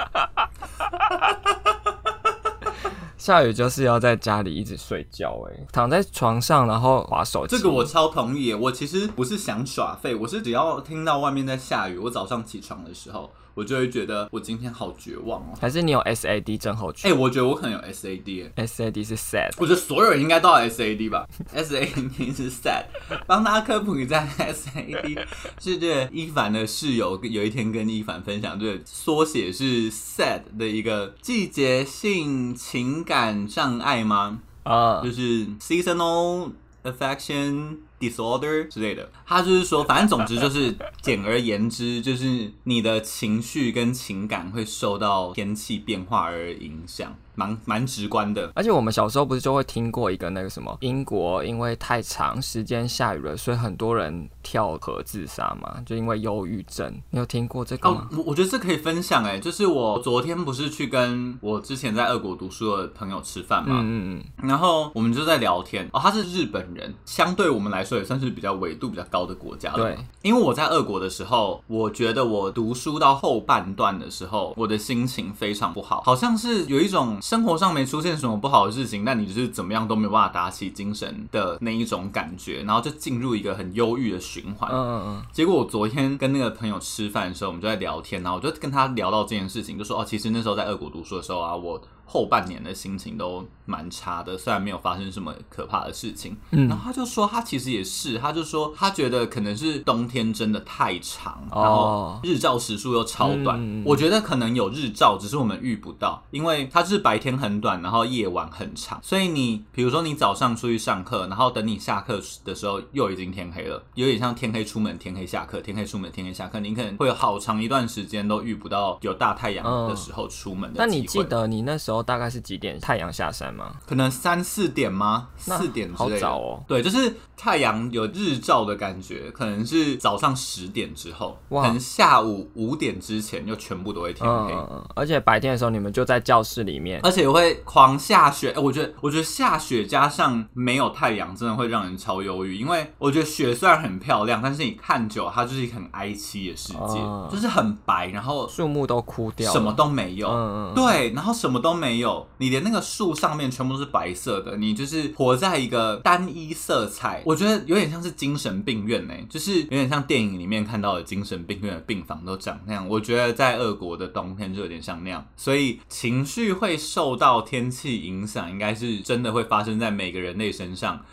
[3.18, 7.58] 下雨就是要在家里一直睡觉，哎，躺在床上然后滑手机。
[7.58, 8.54] 这个我超同意。
[8.54, 13.30] 我其实不是想耍废，我是只要听到外面在下雨，我早上起床的时候。
[13.58, 15.58] 我就会觉得我今天好绝望哦。
[15.60, 17.10] 还是你有 SAD 症候群？
[17.10, 18.52] 哎、欸，我觉得我可能有 SAD。
[18.56, 19.50] SAD 是 sad。
[19.58, 22.84] 我觉得所有人应该都有 SAD 吧？SAD 是 sad。
[23.26, 25.26] 帮大家科普一下，SAD
[25.60, 34.40] 是这一凡的室友有一天跟一凡分享，这个缩写是 sad 的一个季节性情感障碍吗？
[34.62, 35.04] 啊，uh.
[35.04, 36.52] 就是 seasonal
[36.84, 37.78] affection。
[38.00, 47.18] Disorder 之类的，他就是说，反正总之就是，简而言之，就是你的情绪跟情感会受到天气变化而影响。
[47.38, 56.92] 蛮蛮直观的，而且我们小时候不是就会听过一个那个什么，英国因为太长时间下雨了，所以很多人跳河自杀嘛，就因为忧郁症。
[57.12, 58.10] 你有听过这个吗？
[58.12, 69.78] 哦，我觉得这可以分享哎，就是我昨天不是去跟我之前在俄国读书的朋友吃饭嘛，嗯嗯嗯，然后我们就在聊天哦，他是日本人，相对我们来说也算是比较纬度比较高的国家了。
[69.78, 77.20] 对，因为我在俄国的时候，我觉得我读书到后半段的时候，我的心情非常不好，好像是有一种。
[77.28, 84.72] 生活上没出现什么不好的事情，但你就是怎么样都没有办法打起精神的那一种感觉，然后就进入一个很忧郁的循环。
[84.72, 85.26] 嗯嗯嗯。
[85.34, 91.82] 结果我昨天跟那个朋友吃饭的时候，我们就在聊天，然后我就跟他聊到这件事情，就说哦，其实那时候在俄国读书的时候啊，我。
[92.10, 96.38] 后半年的心情都蛮差的，虽然没有发生什么可怕的事情。
[96.52, 103.60] 嗯，然后他就说他其实也是，他就说他觉得可能是冬天真的太长，然后日照时数又超短。
[103.60, 108.98] 嗯，我觉得可能有日照，只是我们遇不到，因为它是白天很短，然后夜晚很长。
[109.04, 116.62] 所以你比如说你早上出去上课，然后等你下课的时候又已经天黑了，有点像天黑出门，天黑下课，天黑出门，天黑下课。
[116.62, 120.78] 你可能会有好长一段时间都遇不到有大太阳的时候出门的。
[120.78, 121.97] 那你记得你那时候？
[122.02, 123.74] 大概是几点太阳下山吗？
[123.86, 125.30] 可能三四点吗？
[125.38, 126.16] 四点之类的。
[126.16, 126.64] 好早哦。
[126.68, 134.54] 对，就是太阳有日照的感觉，可能是早上十点之后，可能下午五点之前就全部都会天黑。
[134.54, 138.54] 嗯，而且白天的时候你们就在教室里面，而且会狂下雪。
[138.58, 142.56] 我觉得，我觉得下雪加上没有太阳，真的会让人超忧郁。
[142.56, 150.28] 因为我觉得雪虽然很漂亮，但是你看久，它就是一个很哀凄的世界，嗯、就是很白，然后树木都枯掉，什么都没有。
[150.30, 150.74] 嗯嗯。
[150.76, 151.87] 对，然后什么都没有。
[151.88, 162.88] 没有，你连那个树上面全部都是白色的，你就是活在一个单一色彩，我觉得有点像是精神病院呢，就是有点像电影里面看到的精神病院的病房都长那样。
[162.90, 171.06] 我觉得在俄国的冬天就有点像那样，所以情绪会受到天气影响，应该是真的会发生在每个人类身上。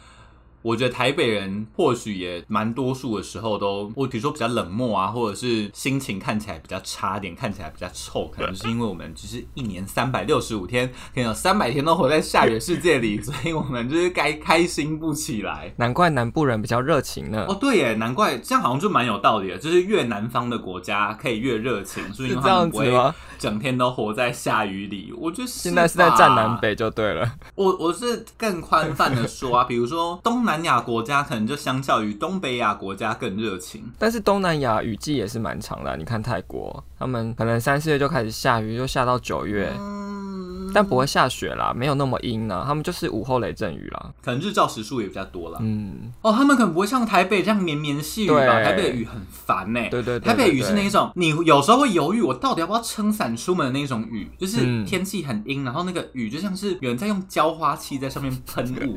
[0.64, 15.70] 我觉得台北人或许也蛮多数的时候都，我比如说比较冷漠啊，或者是心情看起来比较差点，看起来比较臭，可能是因为我们只是一年三百六十五天，可能有三百天都活在下雨的世界里，所以我们就是该开心不起来。
[15.76, 17.44] 难怪南部人比较热情呢。
[17.46, 22.90] 哦，对耶，难怪这样好像就蛮有道理的，就是越南方的国家可以越热情，所以他们不会
[23.38, 25.12] 整天都活在下雨里。
[25.18, 27.30] 我觉得现在是在站南北就对了。
[27.54, 30.53] 我我是更宽泛的说啊，比如说东南。
[30.54, 35.96] 南亚国家可能就相较于东北亚国家更热情，但是东南亚雨季也是蛮长的啊。
[35.96, 42.62] 你看泰国，他们可能三四月就开始下雨，就下到九月，嗯，但不会下雪啦，没有那么阴呢。
[42.64, 45.58] 他们就是午后雷阵雨啦，可能日照时数也比较多啦。
[45.60, 48.62] 嗯，哦，他们可能不会像台北这样绵绵细雨吧？
[48.62, 49.80] 台北的雨很烦呢。
[49.90, 58.96] 对对对，台北雨是那一种，你有时候会犹豫，我到底要不要撑伞出门的那种雨，就是天气很阴，然后那个雨就像是有人在用浇花器在上面喷雾。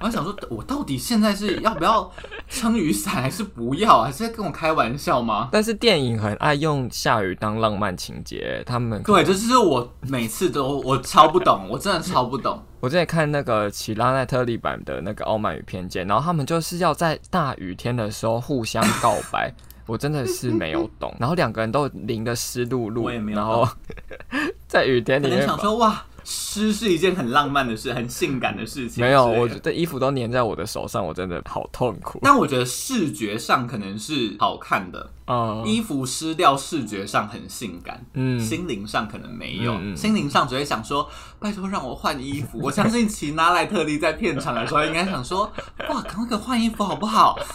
[0.00, 2.10] 我还想说，我到底现在是要不要
[2.48, 4.00] 撑雨伞，还是不要？
[4.02, 5.50] 还是在跟我开玩笑吗？
[5.52, 12.62] 但是电影很爱用下雨当浪漫情节，他们对，这就是我每次都我超不懂，我真的超不懂。
[12.80, 19.52] 我之前看那个奇拉奈特利版的那个《傲慢与偏见》，然后他们就是要在大雨天的时候互相告白，
[19.84, 21.14] 我真的是没有懂。
[21.20, 23.34] 然后两个人都淋得湿漉漉。
[23.34, 23.68] 然后
[24.66, 26.02] 在雨天里面想说哇。
[26.24, 29.04] 湿是一件很浪漫的事，很性感的事情。
[29.04, 32.20] 没有，我觉得衣服都粘在我的手上，我真的好痛苦。
[32.22, 42.58] 但我觉得视觉上可能是好看的，嗯，衣服湿掉，视觉上很性感，嗯，心灵上可能没有，嗯、心灵上只会想说，拜托让我换衣服。
[42.64, 45.44] 我相信奇拉莱特利在片场的时候应该想说，
[45.88, 47.38] 哇，赶快给我换衣服好不好？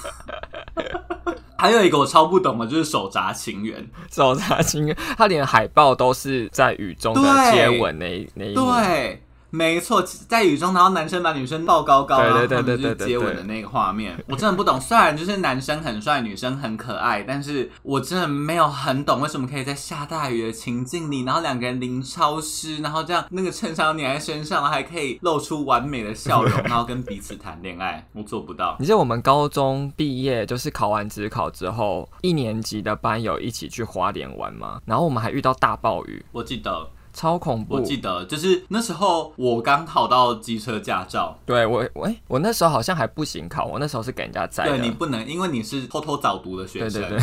[1.57, 3.85] 还有一个我超不懂的，就是手札情缘。
[4.09, 8.71] 手札情缘，他连海报都是在雨中的接吻那那一幕。
[8.71, 9.21] 对。
[9.49, 14.79] 没错，在雨中，然后男生把女生抱高高，然后他们就是接吻的那个画面， 我真的不懂。
[14.81, 28.75] 虽然就是男生很帅，女生很可爱，但是我真的没有很懂为什么可以在下大雨的情境里，然后两个人淋超湿，然后这样那个衬衫粘在身上，还可以露出完美的笑容， 然后跟彼此谈恋爱，我做不到。
[28.79, 34.81] 你知道我们高中毕业，就是考完职考之后，一年级的班友一起去花莲玩吗？
[34.85, 36.89] 然后我们还遇到大暴雨，我记得。
[37.15, 37.75] 超恐怖！
[37.75, 44.77] 我记得就是那时候我刚考到机车驾照，对我，我、欸、我那时候好像还不行考，我那时候是给人家载的。
[44.77, 47.19] 对，你不能，因为你是偷偷早读的学生，对对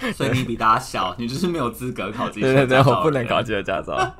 [0.00, 2.56] 对，所以你比大家小，你就是没有资格考机车驾照。
[2.56, 4.14] 对对对，我不能考机车驾照。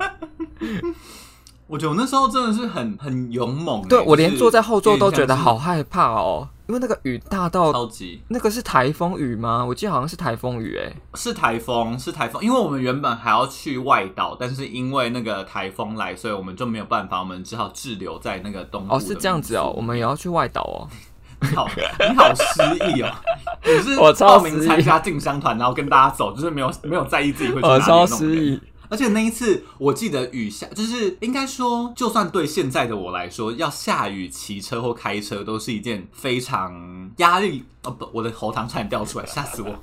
[1.69, 9.63] 我觉得我那时候真的是很很勇猛，对，我连坐在后座都觉得好害怕哦，因为那个雨大到超级，那个是台风雨吗？
[9.63, 18.87] 我记得好像是台风雨，哎，是台风，是台风，因为我们原本还要去外岛，但是因为那个台风来，所以我们就没有办法，我们只好滞留在那个东。
[18.89, 20.89] 哦，是这样子哦，我们也要去外岛哦。
[21.55, 21.69] 好，
[22.09, 23.09] 你好失意哦，
[23.63, 27.81] 你是报名参加进香团，然后跟大家走，就是没有没有在意自己会去哪里。
[27.83, 28.59] 超失意。
[28.89, 37.63] 而且那一次，我记得雨下，就是应该说，就算对现在的我来说，要下雨骑车或开车都是一件非常压力。
[37.83, 39.73] 哦不，我的喉糖差点掉出来，吓死我！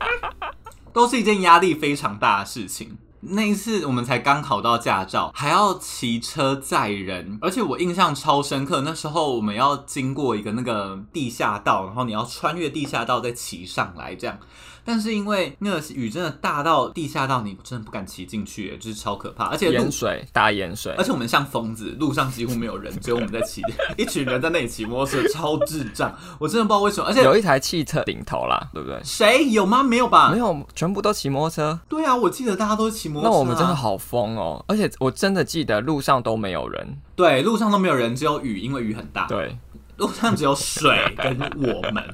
[0.92, 2.96] 都是一件压力非常大的事情。
[3.26, 8.82] 那一次我们才刚考到驾照，还要骑车载人，而且我印象超深刻。
[8.82, 14.38] 那时候我们要经过一个那个地下道，然后你要穿越地下道再骑上来，这样。
[14.84, 19.46] 但是因为那个雨真的大到地下到，你真的不敢骑进去，就是超可怕。
[19.46, 23.62] 而且盐水大盐水，而且我们像疯子，路上几乎没有人，只有我们在骑，
[23.96, 26.14] 一群人在那里骑摩托车，超智障。
[26.38, 27.06] 我真的不知道为什么。
[27.08, 29.00] 而且有一台汽车顶头啦，对不对？
[29.02, 29.82] 谁有吗？
[29.82, 30.30] 没有吧？
[30.30, 31.78] 没有，全部都骑摩托车。
[31.88, 33.32] 对啊，我记得大家都骑摩托车啊。
[33.32, 34.62] 那我们真的好疯哦！
[34.68, 36.96] 而且我真的记得路上都没有人。
[37.16, 39.26] 对，路上都没有人，只有雨，因为雨很大。
[39.26, 39.56] 对，
[39.96, 42.04] 路上只有水跟我们。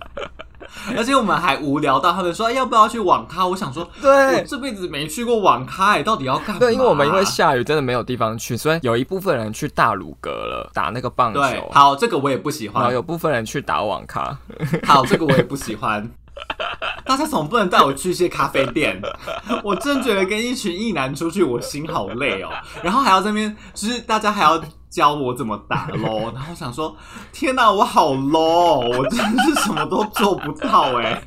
[0.96, 3.46] 而且我们还无聊到他们说要不要去网咖？
[3.46, 6.58] 我想说，对，我这辈子没去过网咖，哎，到底要干嘛？
[6.58, 11.40] 对，因为我们因为下雨真的没有地方去，所以有一部分人去大鲁阁了打那个棒球。
[11.40, 12.82] 对，好，这个我也不喜欢。
[12.82, 14.36] 然后有部分人去打网咖。
[14.84, 16.08] 好，这个我也不喜欢。
[17.04, 19.00] 大家总不能带我去一些咖啡店？
[19.62, 22.48] 我真觉得跟一群异男出去，我心好累哦。
[22.82, 24.62] 然后还要这边，就是大家还要。
[24.90, 26.94] 教我怎么打喽， 然后想说，
[27.32, 31.22] 天哪，我好 low，我真的是什么都做不到哎。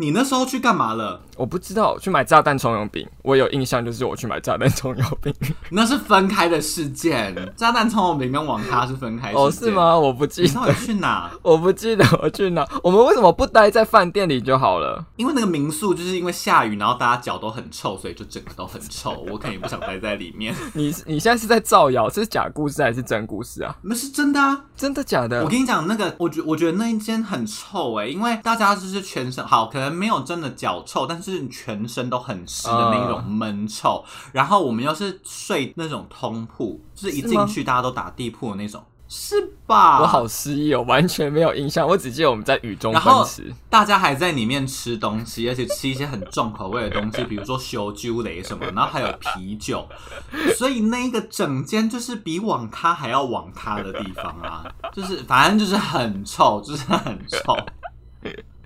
[0.00, 1.20] 你那时候去干嘛了？
[1.36, 3.04] 我不知道，去买炸弹葱油饼。
[3.22, 5.34] 我有印象，就是我去买炸弹葱油饼。
[5.72, 9.38] 那是分开的事件，炸弹葱油饼跟网咖是分开的。
[9.38, 9.98] 哦，是吗？
[9.98, 10.48] 我不记得。
[10.48, 11.28] 你到底去哪？
[11.42, 12.64] 我不记得我去哪。
[12.84, 15.04] 我们为什么不待在饭店里就好了？
[15.16, 19.26] 因为那个民宿就是因为下雨，然后大家脚都很臭，所以就整个都很臭。
[19.28, 20.54] 我肯定不想待在里面。
[20.74, 22.08] 你你现在是在造谣？
[22.08, 23.76] 这是假故事还是真故事啊？
[23.82, 25.42] 那是真的啊，真的假的？
[25.42, 34.04] 我跟你讲，那个我觉我觉得那一间很臭哎、欸，因为大家就是全身好，可能没有真的脚臭，但是全身都很湿的那种闷臭。
[34.06, 40.00] Uh, 然后我们又是睡那种通铺，就是一进去大家都打地铺的那种，是吧？
[40.00, 49.86] 我好失忆，哦完全没有印象，我只记得我们在雨中奔驰，大家还在里面吃东西，而且吃一些很重口味的东西，比如说修酒雷什么，然后还有啤酒，
[50.56, 57.56] 所以那个整间就是比网咖还要网咖的地方啊，就是反正就是很臭，就是很臭。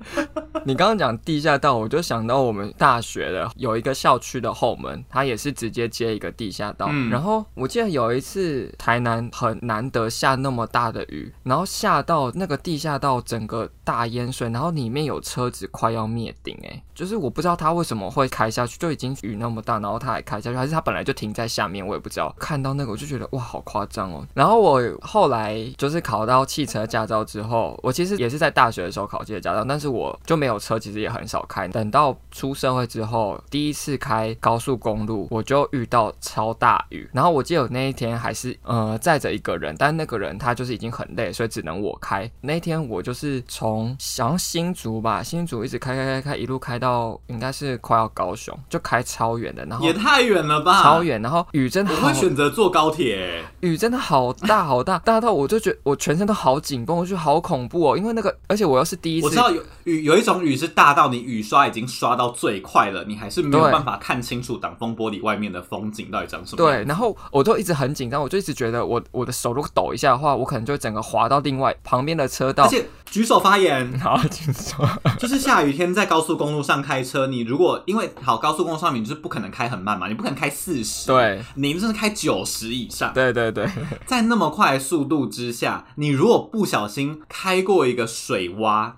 [0.64, 6.86] 你刚刚讲地下道，我就想到我们大学的有一个校区的后门，它也是直接接一个地下道。
[6.90, 22.34] 嗯、然后我记得有一次台南很难得下那么大的雨，然后下到那个地下道整个大淹水，然后里面有车子快要灭顶，哎，就是我不知道他为什么会开下去，就已经雨那么大，然后他还开下去，还是他本来就停在下面，我也不知道。
[22.38, 24.26] 看到那个我就觉得哇，好夸张哦。
[24.34, 31.66] 然后我后来就是考到汽车驾照之后，我其实也是在大学的时候考汽车驾照，但是我就没有车，其实也很少开。
[31.68, 37.08] 等到出社会之后，第一次开高速公路，我就遇到超大雨。
[37.12, 42.30] 然后我记得我那一天还是呃载着一个人，但那个人他就是已经很累，所以只能我开。
[42.40, 49.64] 那天我就是从好像新竹吧，新竹一直开开开开，一路开到应该是快要高雄，就开超远的。
[49.66, 51.20] 然后也太远了吧，超远。
[51.22, 53.44] 然后雨真的好，我会选择坐高铁。
[53.60, 57.96] 雨真的好大好大，大到我就觉得我全身都好紧绷，我觉得好恐怖哦。
[57.96, 66.56] 因为那个，而且我又是第一次，我知道有雨有一种雨是大到你雨刷已经刷到最快了，你还是没有办法看清楚挡风玻璃外面的风景到底长什么。
[66.56, 72.64] 对，然后我就一直很紧张，我就一直觉得我我的手如果抖一下的话，我可能就整个滑到另外旁边的车道。
[72.64, 74.82] 而且举手发言， 好，举手。
[75.20, 83.12] 就是下雨天在高速公路上开车，你如果因为好高速公路上面你就是不可能开很慢嘛，你不可能开四十，对，你就是开九十以上。
[83.12, 83.68] 对对对，
[84.06, 88.92] 在那么快速度之下，你如果不小心开过一个水洼，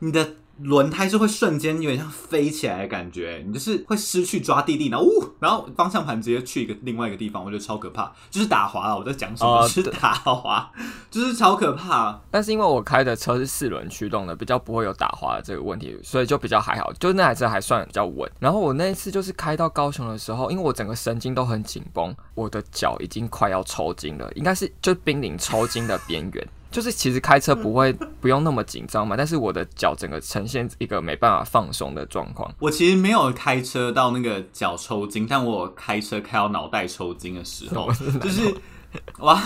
[0.00, 0.34] 你的。
[0.58, 8.98] 轮胎是会瞬间有点像飞起来的感觉，你就是会失去抓地力，然后呜，然后方向盘直接去一个另外一个地方，我觉得超可怕，就是打滑了。
[8.98, 9.60] 我在讲什么？
[9.60, 10.70] 呃、 是打滑，
[11.10, 12.18] 就是超可怕。
[12.30, 18.30] 但是因为我开的车是四轮驱动的，比较不会有打滑的这个问题，所以就比较还好，就那台车还算比较稳。
[18.40, 26.48] 然后我那一次就是开到高雄的时候，因为我整个神经都很紧绷，我的脚已经快要抽筋了，应该是就濒临抽筋的边缘。
[26.70, 32.52] 就是其实开车不会不用那么紧张嘛，但是我的脚整个呈现一个没办法放松的状况。
[32.58, 37.90] 我其实没有开车到那个脚抽筋，但我开车开到脑袋抽筋的时候，
[38.20, 38.54] 就是
[39.18, 39.42] 哇。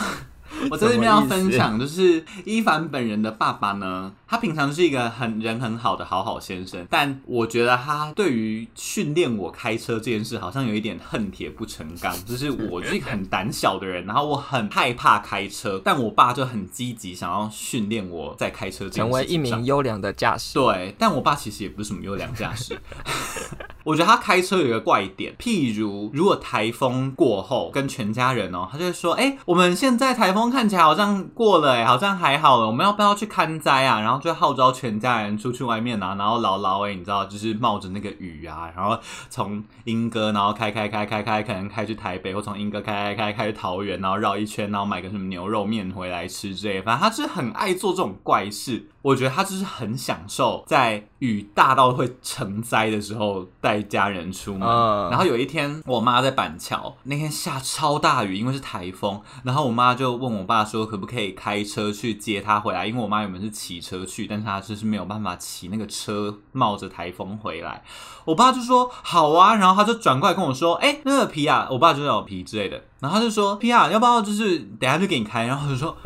[0.70, 12.14] 我在这边要分享，就是伊凡本人的爸爸呢，他平常是一个很人很好的好好先生，但我觉得他对于训练我开车这件事，好像有一点恨铁不成钢。
[12.24, 20.55] 就是我是一个很胆小的人，然后我很害怕开车，但我爸就很积极想要训练我在开车这件事，成为一名优良的驾驶。
[20.55, 22.78] 对，但我爸其实也不是什么优良驾驶。
[23.82, 38.97] 我觉得他开车有一个怪点，譬如如果台风过后，跟全家人哦，他就会说：“哎，我们现在台风看起来好像过了，哎，好像还好了，我们要不要去看灾啊？”然后就号召全家人出去外面啊，然后姥姥哎，你知道，就是冒着那个雨啊，然后
[39.28, 46.80] 从莺歌，然后开开开开开，可能开去台北，或从莺歌开开开开去桃园，然后绕一圈，然后买个什么牛肉面回来吃之类。
[46.80, 48.86] 反正他就是很爱做这种怪事。
[49.03, 54.61] 我觉得他就是很享受在雨大到会成灾的时候带家人出门。
[55.09, 59.18] 然后有一天，我妈在板桥，那天下超大雨，因为是台风。
[59.43, 62.86] 然后我妈就问我爸说，可不可以开车去接他回来？
[62.86, 67.82] 因为我妈原本是骑车去，但是她就是没有办法骑那个车，冒着台风回来。
[68.24, 72.82] 我爸就说好啊，然后他就转过来跟我说，哎，那个皮啊，我爸就叫我皮之类的。
[73.00, 75.46] 然后他就说皮啊，要不要就是等下就给你开？
[75.46, 75.96] 然后我就说。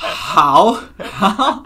[0.00, 0.72] 好，
[1.12, 1.62] 好，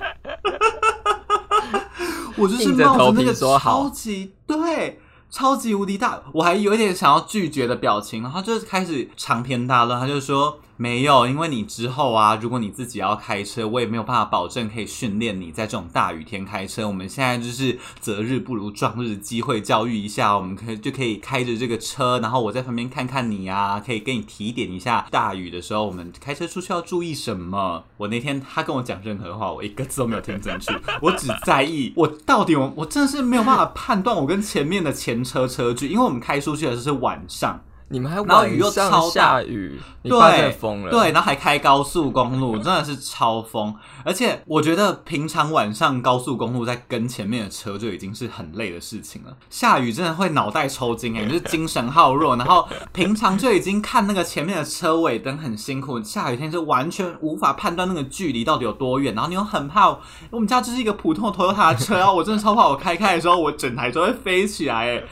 [2.37, 10.61] 我就是冒着那个超级对，超级无敌大，我还有一点想要拒绝的表情，然后就开始长篇大论，他就说。
[10.83, 16.89] 没有，因为你之后啊，如果你自己要开车，我也没有办法保证可以训练你在这种大雨天开车。
[16.89, 27.85] 我们现在就是择日不如撞日，机会教育一下，我们可以就可以开着这个车，然后我在旁边看看你啊，可以给你提点一下，大雨的时候我们开车出去要注意什么。
[27.97, 37.61] 我那天他跟我讲任何话，我一个字都没有听进去， 我只在意我到底我我真的是没有办法判断我跟前面的前车车距，因为我们开出去的时候是晚上。
[37.93, 43.75] 你们还晚上下雨，你对，疯了，对，然后还开高速公路，真的是超疯。
[44.03, 52.35] 而且我觉得平常晚上高速公路在跟前面的车就已经是很累的事情了，下雨真的会脑袋抽筋哎， 就是精神耗弱。
[52.37, 59.15] 然后平常就已经看那个前面的车尾灯很辛苦，下雨天就完全无法判断那个距离到底有多远。
[59.15, 59.89] 然后你又很怕，
[60.31, 65.03] 我们家就是一个普通的 Toyota 车，然后我真的超怕我开开的时候，我整台车会飞起来哎。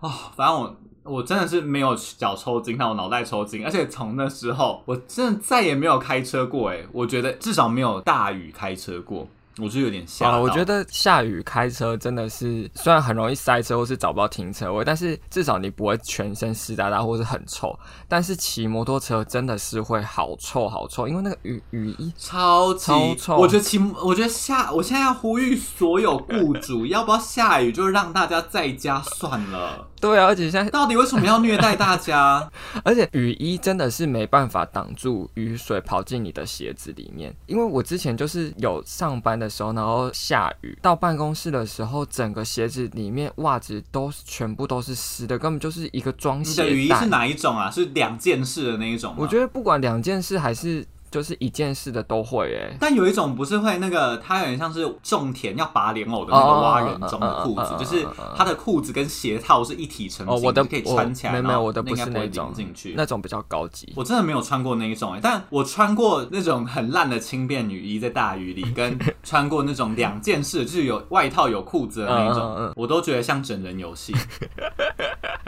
[0.00, 0.74] 哦，反正我。
[1.04, 6.70] 我真的是没有脚抽筋，但我脑袋抽筋，而且从那时候，我真的再也没有开车过。
[6.70, 9.26] 哎，我觉得至少没有大雨开车过。
[9.58, 10.40] 我就有点吓到。
[10.40, 17.78] 我觉得下雨开车真的是，虽然很容易塞车或是找不到停车位，但是至少你不会全身湿哒哒或是很臭。
[18.08, 23.36] 但是骑摩托车真的是会好臭好臭，因为那个雨雨衣超级超臭。
[23.36, 29.88] 我觉得骑，我觉得下，我现在要呼吁所有雇主，要不要下雨就让大家在家算了。
[30.02, 32.50] 对啊，而且现在到底为什么要虐待大家？
[32.84, 46.64] 而且雨衣真的是没办法挡住雨水跑进你的鞋子里面，因为我之前就是有上班的时候，然后下雨到办公室的时候，整个鞋子里面袜子都全部都是湿的，根本就是一个装鞋。
[46.64, 47.70] 你的雨衣是哪一种啊？
[47.70, 49.18] 是两件式的那一种吗？
[49.20, 50.84] 我觉得不管两件式还是。
[51.12, 61.32] 就是一件事的都会哎，但有一种不是会那个，它有点像是种田要拔莲藕的那个蛙人中的裤子，就是它的裤子跟鞋套是一体成型，哦，我的可以穿起来。
[61.34, 63.92] 没有没有，我的不是那种进去，那种比较高级。
[63.94, 74.14] 我真的没有穿过那一种哎，但我穿过那种很烂的轻便雨衣，在大雨里，跟穿过那种两件事，就是有外套有裤子的那一种，我都觉得像整人游戏。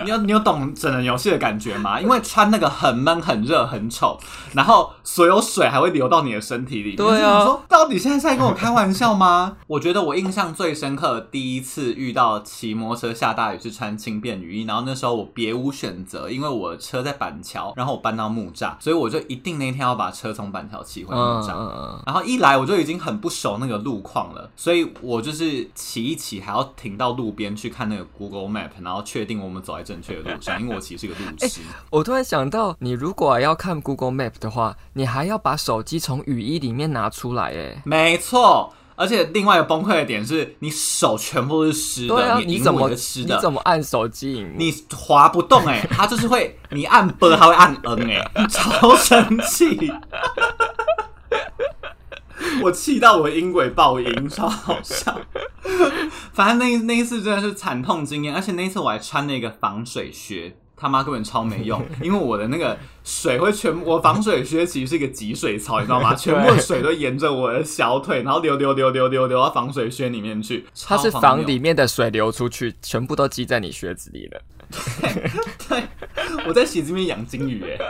[0.05, 1.99] 你有你有懂整人游戏的感觉吗？
[1.99, 4.19] 因为穿那个很闷、很热、很丑，
[4.53, 5.41] 然后所有。
[5.55, 6.97] 水还会流到你的身体里。
[6.97, 9.57] 对啊，你说到底现在是在跟我开玩笑吗？
[9.69, 21.53] 我觉得我印象最深刻的第一次遇到骑摩托车下大雨是穿轻便雨衣，然后那时候我别无选择，因为我的车在板桥，然后我搬到木栅，所以我就一定那天要把车从板桥骑回木栅。
[21.55, 22.03] 嗯。
[22.05, 31.47] 然后一来我就已经很不熟那个路况了，所以我就是骑一骑还要停到路边去看那个 Google Map，然后确定我们走在正确的路上， 因为我其实是个路痴。
[31.47, 35.41] 欸，我突然想到，你如果要看 Google Map 的话，你还要。
[35.45, 43.35] 把手机从雨衣里面拿出来，哎，没错，而且另外一个崩溃的点是，你手全部都是湿的，啊、你怎么湿的？
[43.35, 44.47] 你怎么按手机？
[44.57, 49.93] 你滑不动，哎， 它就是会，你按 B，它会按嗯哎，超生气，
[52.63, 55.21] 我气到我音轨爆音，超好笑。
[56.33, 60.57] 反正那那一次真的是惨痛经验，而且那一次我还穿了一个防水靴。
[60.85, 66.13] 他妈根本超没用， 因为我的那个水会全部，我防水靴其实是一个集水槽，你知道吗？
[66.15, 70.67] 全部的水都沿着我的小腿，然后流流流流流流到防水靴里面去。
[70.87, 74.43] 它是防里面的水流出去，全部都积在你靴子里了。
[75.01, 75.33] 对，
[75.69, 75.85] 对，
[76.47, 77.81] 我在鞋子里面养金鱼耶。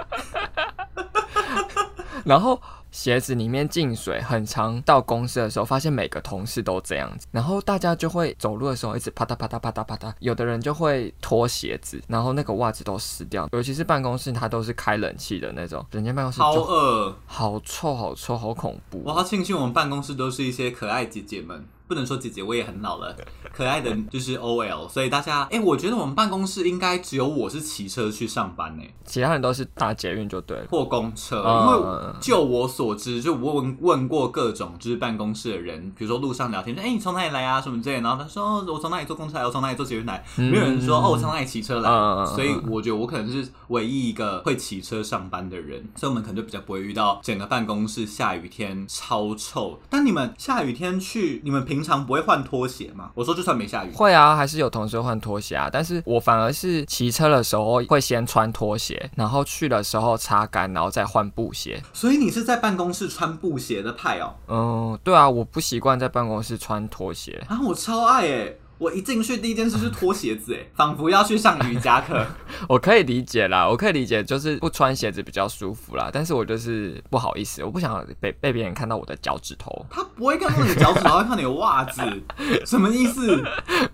[2.24, 2.62] 然后。
[2.94, 19.02] 鞋子里面进水，很常到公司的时候，发现每个同事都这样子，然后大家就会走路的时候一直啪嗒啪嗒啪嗒啪嗒，有的人就会脱鞋子，然后那个袜子都湿掉，尤其是办公室，它都是开冷气的那种，人家办公室好恶，好臭，好臭，好恐怖。
[19.04, 21.66] 我好庆幸我们办公室都是一些可爱姐姐们。
[21.86, 23.14] 不能说姐姐，我也很老了，
[23.52, 31.36] 可爱的就是 OL，所以大家，哎、欸，我觉得我们办公室应该只有我是骑车去上班呢，其他人都是搭捷运就对了，或公车。
[31.36, 37.60] 因为就我所知，就我问问过各种就是办公室的人，比如说路上聊天，说，哎、欸，你从哪里来啊？
[37.60, 41.90] 什么之类的，然后他说，哦、我从哪里坐公车来，我从哪里坐捷运来，没有人说，哦，我从哪里骑车来。
[42.26, 49.78] 所以我觉得我可能是唯一一个会骑车上班的人，所以我们可能就比较不会遇到整个办公室下雨天超臭。
[49.90, 53.10] 但你们下雨天去，你们平常不会换拖拖鞋吗？
[53.14, 55.68] 我说就算没下雨，会啊，还是有同事换拖鞋啊。
[55.72, 61.82] 但是我反而是骑车的时候会先穿拖鞋，然后去的时候擦干，然后再换布鞋。
[61.92, 64.34] 所以你是在办公室穿布鞋的派哦？
[64.46, 68.54] 嗯，对啊，我不习惯在办公室穿拖鞋啊，我超爱哎。
[68.78, 72.26] 我一进去第一件事是脱鞋子，哎，仿佛要去上瑜伽课。
[72.68, 76.10] 我可以理解啦，我可以理解，就是不穿鞋子比较舒服啦。
[76.12, 79.86] 但是我就是不好意思，我不想被被别人看到我的脚趾头。
[79.88, 82.02] 他不会看到你的脚趾头，他会看你的袜子，
[82.66, 83.42] 什么意思？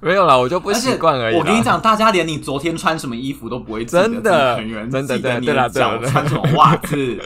[0.00, 1.36] 没有啦，我就不习惯而已。
[1.36, 7.18] 我跟你讲，大家连你昨天穿什么衣服都不会记得，真的，很远，真的，记得你的脚穿什么袜子。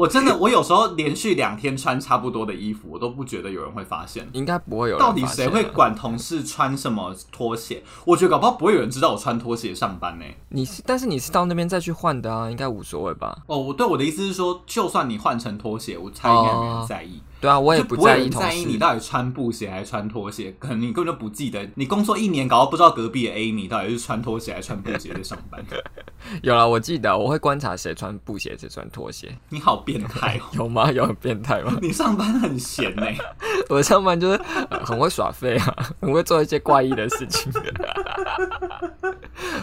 [0.00, 4.26] 我真的，我有时候连续两天穿差不多的衣服，我都不觉得有人会发现。
[4.32, 4.98] 应该不会有人。
[4.98, 7.82] 到底谁会管同事穿什么拖鞋？
[8.06, 10.24] 我觉得搞不好不会有人知道我穿拖鞋上班呢。
[10.48, 13.36] 你是，但是你是到那边再去换的啊，应该无所谓吧？
[13.46, 17.18] 哦，我对我的意思是说，就算你换成拖鞋，我猜应该没人在意。
[17.18, 21.66] 哦对啊，我也不在意，在意你到底穿布鞋还是穿拖鞋，可能你根本就不记得。
[21.74, 25.64] 你工作一年，搞到不知道隔壁的 Amy 到底是穿拖鞋还是穿布鞋在上班。
[26.42, 29.34] 有了，我记得我会观察谁穿布鞋，谁穿拖鞋。
[29.48, 30.44] 你好变态哦！
[30.52, 30.92] 有吗？
[30.92, 31.78] 有很变态吗？
[31.80, 33.06] 你上班很闲呢。
[33.70, 34.40] 我上班就是
[34.84, 37.50] 很会耍废啊，很会做一些怪异的事情。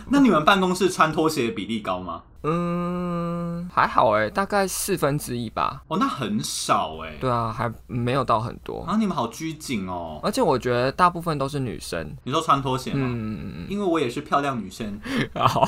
[0.09, 2.23] 那你们办公室穿拖鞋的比例高吗？
[2.43, 5.81] 嗯，还好哎，大概四分之一吧。
[5.87, 7.17] 哦，那很少哎。
[7.19, 8.83] 对啊，还没有到很多。
[8.87, 10.19] 啊，你们好拘谨哦。
[10.23, 12.15] 而且我觉得大部分都是女生。
[12.23, 13.07] 你说穿拖鞋吗？
[13.09, 14.99] 嗯，因为我也是漂亮女生。
[15.35, 15.61] 好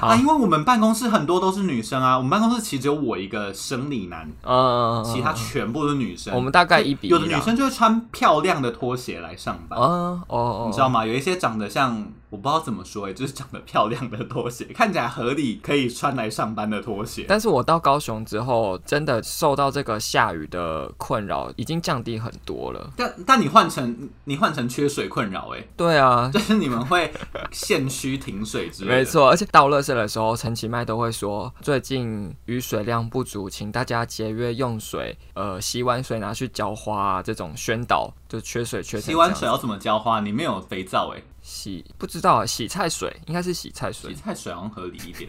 [0.00, 2.16] 啊，因为我们办公室很多都是女生啊。
[2.16, 6.34] 我们办公室其实只有我一个生理男，嗯，其他全部都是女生。
[6.34, 7.10] 我们大概一比一。
[7.10, 9.78] 有的女生就会穿漂亮的拖鞋来上班。
[9.78, 11.06] 哦哦，你知道吗？
[11.06, 22.90] 有一些长得像，我不知道怎么说哎，就是长得漂亮的拖鞋，看起来合理，可以穿来上班的拖鞋，但是我到高雄之后，真的受到这个下雨的困扰，已经降低很多了。
[22.96, 27.12] 但但你换成你换成缺水困扰，哎，对啊， 就是你们会
[27.50, 28.96] 限需停水之类的。
[28.96, 35.16] 没错，而且到垃圾的时候，陈其迈都会说，最近雨水量不足，请大家节约用水。
[35.34, 39.00] 呃，洗碗水拿去浇花啊，这种宣导就缺水缺水。
[39.00, 40.20] 洗碗水要怎么浇花？
[40.20, 41.22] 你没有肥皂哎。
[41.50, 45.28] 洗不知道，洗菜水应该是洗菜水，洗菜水好像合理一点。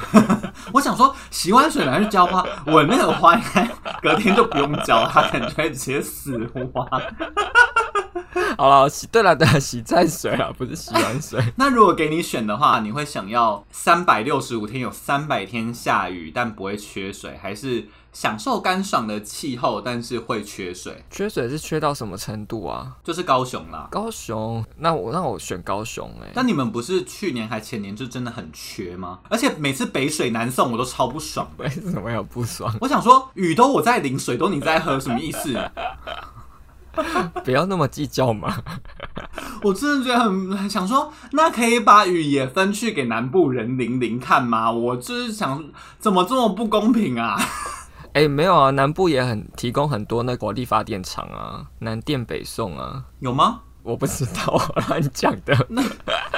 [0.72, 6.38] 我想说，洗完水拿去浇花，我那个花应该隔天就不用浇，它可能就会直接死
[6.72, 6.86] 花。
[8.56, 11.38] 好了，洗对了对了，洗菜水啊，不是洗完水。
[11.56, 17.86] 那如果给你选的话，你会想要三百六十五天有三百天下雨，但不会缺水，还是？
[18.12, 21.04] 享受干爽的气候，但是会缺水。
[21.10, 22.96] 缺水是缺到什么程度啊？
[23.04, 23.88] 就是高雄啦。
[23.90, 26.32] 高雄，那我那我选高雄哎、欸。
[26.34, 29.20] 那你们不是去年还前年就真的很缺吗？
[29.28, 31.48] 而且每次北水南送我都超不爽。
[31.58, 32.74] 为什么有不爽？
[32.80, 35.56] 我想说，雨都我在淋，水都你在喝，什么意思？
[37.44, 38.52] 不要那么计较嘛。
[39.62, 44.70] 我真的觉得很很想说，那可以把雨也分去给南部人淋淋看吗？
[44.72, 45.64] 我就是想，
[46.00, 47.38] 怎么这么不公平啊？
[48.12, 53.60] 哎、欸，没有啊，南部也很提供很多那火力发电厂啊，南电北送啊，有吗？
[53.82, 55.66] 我不知道， 乱讲的。
[55.68, 55.82] 那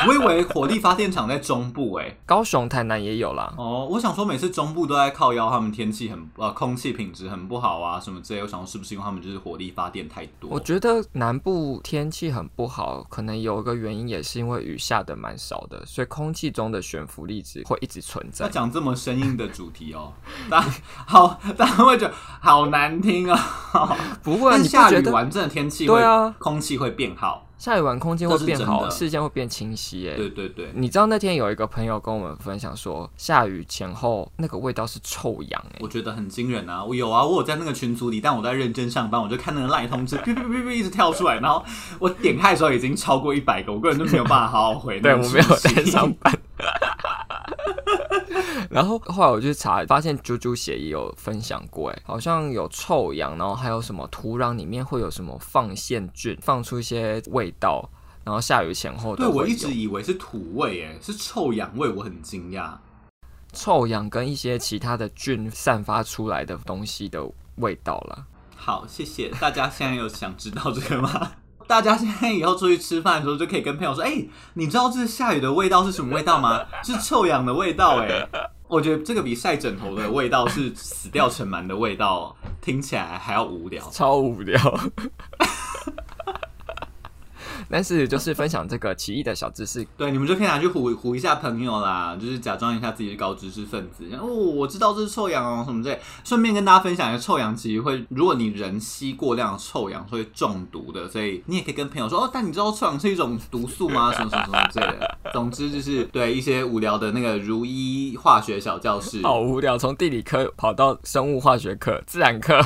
[0.06, 3.52] 我以为火力发电厂在中部哎、欸， 高雄、台南也有啦。
[3.56, 8.42] 哦，我想说每次中部都在靠腰，他们天气很呃空气品质很不好啊什么之类。
[8.42, 10.50] 我想说是不是因为他们就是火力发电太多？
[10.50, 18.46] 我觉得南部天气很不好，可能有一个原因也是因为雨下的蛮少的，所以空气中的悬浮粒子会一直存在。
[18.46, 20.12] 要讲这么生硬的主题哦，
[20.50, 20.70] 大家
[21.06, 23.40] 好，大家会觉得好难听啊、
[23.74, 23.96] 哦。
[24.22, 27.46] 不会，你下雨完真的天气对啊，空气会变好。
[27.62, 30.08] 下雨完，空间会变好，视线会变清晰。
[30.10, 35.64] 哎，对对对，你知道那天有一个朋友跟我们分享说，下雨前后那个味道是臭氧。
[35.74, 36.82] 哎，我觉得很惊人啊！
[36.82, 41.64] 我有啊，我有在那个群组里，但我在认真上班，我就看那个赖通知， 哔哔哔哔一直跳出来，然后
[42.00, 44.98] 我点开的时候已经超过一百个，我个人都没有办法好好回。
[45.00, 46.36] 对，我没有在上班。
[48.70, 57.88] 然后后来我去查，发现猪猪鞋也有分享过，哎，好像有臭氧，然后还有什么土壤里面会有什么放线菌，放出一些味道，
[58.24, 59.14] 然后下雨前后。
[59.14, 62.72] 对，我一直以为是土味，哎，是臭氧味，我很惊讶。
[63.52, 67.22] 臭氧跟一些其他的菌散发出来的东西的
[67.56, 68.24] 味道了。
[68.56, 69.68] 好，谢谢大家。
[69.68, 71.32] 现在有想知道这个吗？
[71.66, 76.60] 大家现在以后出去吃饭的时候，就可以跟朋友说：“哎、欸，你知道这下雨的味道是什么味道吗？
[76.84, 78.28] 是臭氧的味道。”哎，
[78.68, 84.58] 我觉得这个比晒枕头的味道是死掉尘螨的味道，听起来还要无聊，超无聊。
[87.72, 94.04] 但是就是分享这个奇异的小知识， 对，你们就可以拿去唬唬一下朋友啦，就是假装一下自己是高知识分子。
[94.20, 95.98] 哦，我知道这是臭氧哦，什么之类。
[96.22, 104.12] 顺便跟大家分享一下，臭氧其实会，如果你人吸过量臭氧会中毒的，所以你也可以跟朋友说哦，但你知道臭氧是一种毒素吗？
[104.12, 105.18] 什么什么什么之类的。
[105.32, 112.60] 总之就是对一些无聊的那个如一化学小教室，好无聊，从地理科跑到生物化学课、自然课。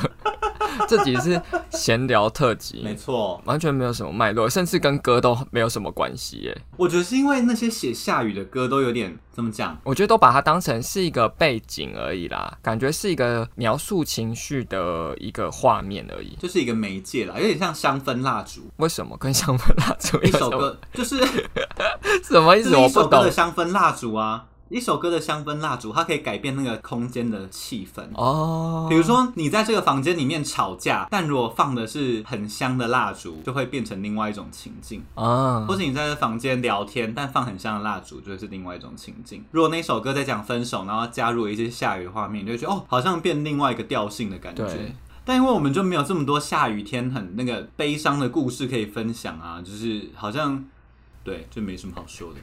[0.89, 6.57] 这集是闲聊特辑，没错，完全没有什么脉络，甚至跟歌都没有什么关系耶。
[6.77, 9.77] 我觉得是因为那些写下雨的歌都有点怎么讲？
[9.85, 18.71] 我觉得都把它当成是一个背景而已啦，感觉是一个描述情绪的一个画面而已，就是一个媒介啦，有点像香氛蜡烛。
[18.77, 20.21] 为什么跟香氛蜡烛？
[20.23, 21.17] 一首歌就是
[22.25, 22.77] 什么意思？
[22.77, 23.23] 我不懂。
[23.23, 24.47] 的香氛蜡烛啊。
[24.69, 28.87] 一首歌的香氛蜡烛，它可以改变那个空间的气氛哦。
[28.91, 35.65] 比如说，你在这个房间里面吵架，但如果放的是很香的蜡烛，就会变成另外一种情境啊。
[35.67, 39.45] 或者你在这房间聊天，但放很香的蜡烛，就会是另外一种情境。
[39.53, 44.65] 如果那首歌在讲分手，然后加入了一些下雨的画面，你就会觉得哦，好像变另外一个调性的感觉。
[44.65, 44.95] 对。
[45.25, 50.65] 但因为我们就没有这么多下雨天很那个悲伤的故事可以分享啊，就是好像
[51.25, 52.39] 对，就没什么好说的。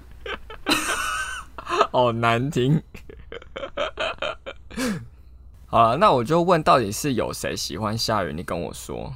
[1.91, 2.81] 好难听。
[5.65, 8.33] 好了，那我就问，到底是有谁喜欢下雨？
[8.33, 9.15] 你跟我说。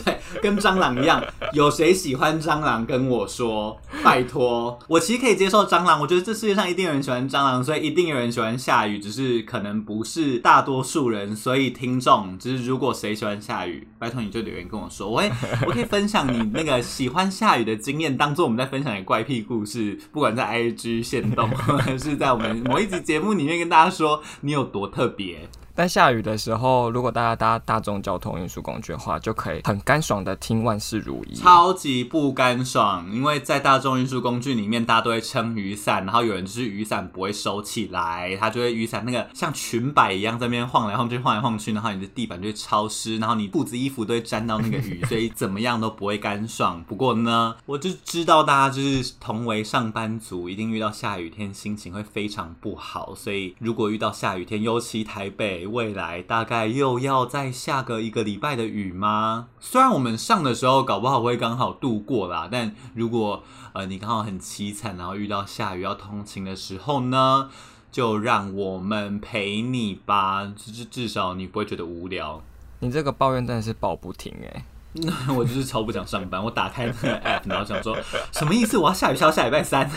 [0.04, 1.22] 对，跟蟑螂一样，
[1.52, 2.84] 有谁喜欢蟑螂？
[2.86, 4.78] 跟我说，拜托。
[4.88, 11.34] 我其实可以接受蟑螂，我觉得这世界上一定有人喜欢蟑螂，所以一定有人喜欢下雨，只是可能不是大多数人。
[11.34, 15.30] 所以听众，只是如果谁喜欢下雨，拜托你就留言跟我说，我会
[15.66, 25.48] 我可以分享你那个喜欢下雨的经验，当做我们在分享的怪癖故事，不管在 IG 限动， 或者是在我们某一集节目里面跟大家说你有多特别。
[25.80, 31.34] 在下雨的时候，如果大家搭大众交通运输工具的话，就可以很干爽的听万事如意。
[31.34, 46.84] 超级不干爽，因为在大众运输工具里面，大家都会撑雨伞，然后有人就是雨伞不会收起来，他就会雨伞那个像裙摆一样在那边晃来晃去，晃来晃去，然后你的地板就会潮湿，然后你裤子衣服都会沾到那个雨， 所以怎么样都不会干爽。
[46.86, 55.69] 不过呢，我就知道大家就是同为上班族，一定遇到下雨天心情会非常不好，所以如果遇到下雨天，尤其台北。
[55.70, 59.48] 未来大概又要再下个一个礼拜的雨吗？
[59.58, 63.42] 虽然我们上的时候搞不好会刚好度过啦，但如果
[63.72, 67.48] 呃你刚好很凄惨，然后遇到下雨要通勤的时候呢，
[67.90, 72.42] 就让我们陪你吧，至至少你不会觉得无聊。
[72.80, 74.64] 你这个抱怨真的是抱不停哎。
[74.92, 76.42] 那 我就是超不想上班。
[76.42, 77.96] 我打开那个 app，然后想说
[78.32, 78.76] 什么意思？
[78.76, 79.88] 我要下雨，下下礼拜三。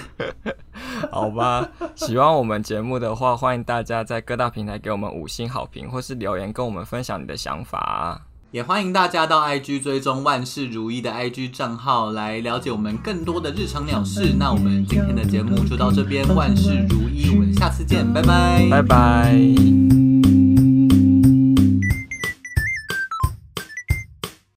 [1.11, 8.21] 好吧，喜欢我们节目的话，欢迎大家在各大平台给我们五星好评，或是留言跟我们分享你的想法。
[8.51, 14.35] 也欢迎大家到 IG 追踪万事如意的 IG 账号，来了解我们更多的日常鸟事。
[14.37, 19.82] 那我们今天的节目就到这边，万事如意，我们下次见，拜拜，拜拜。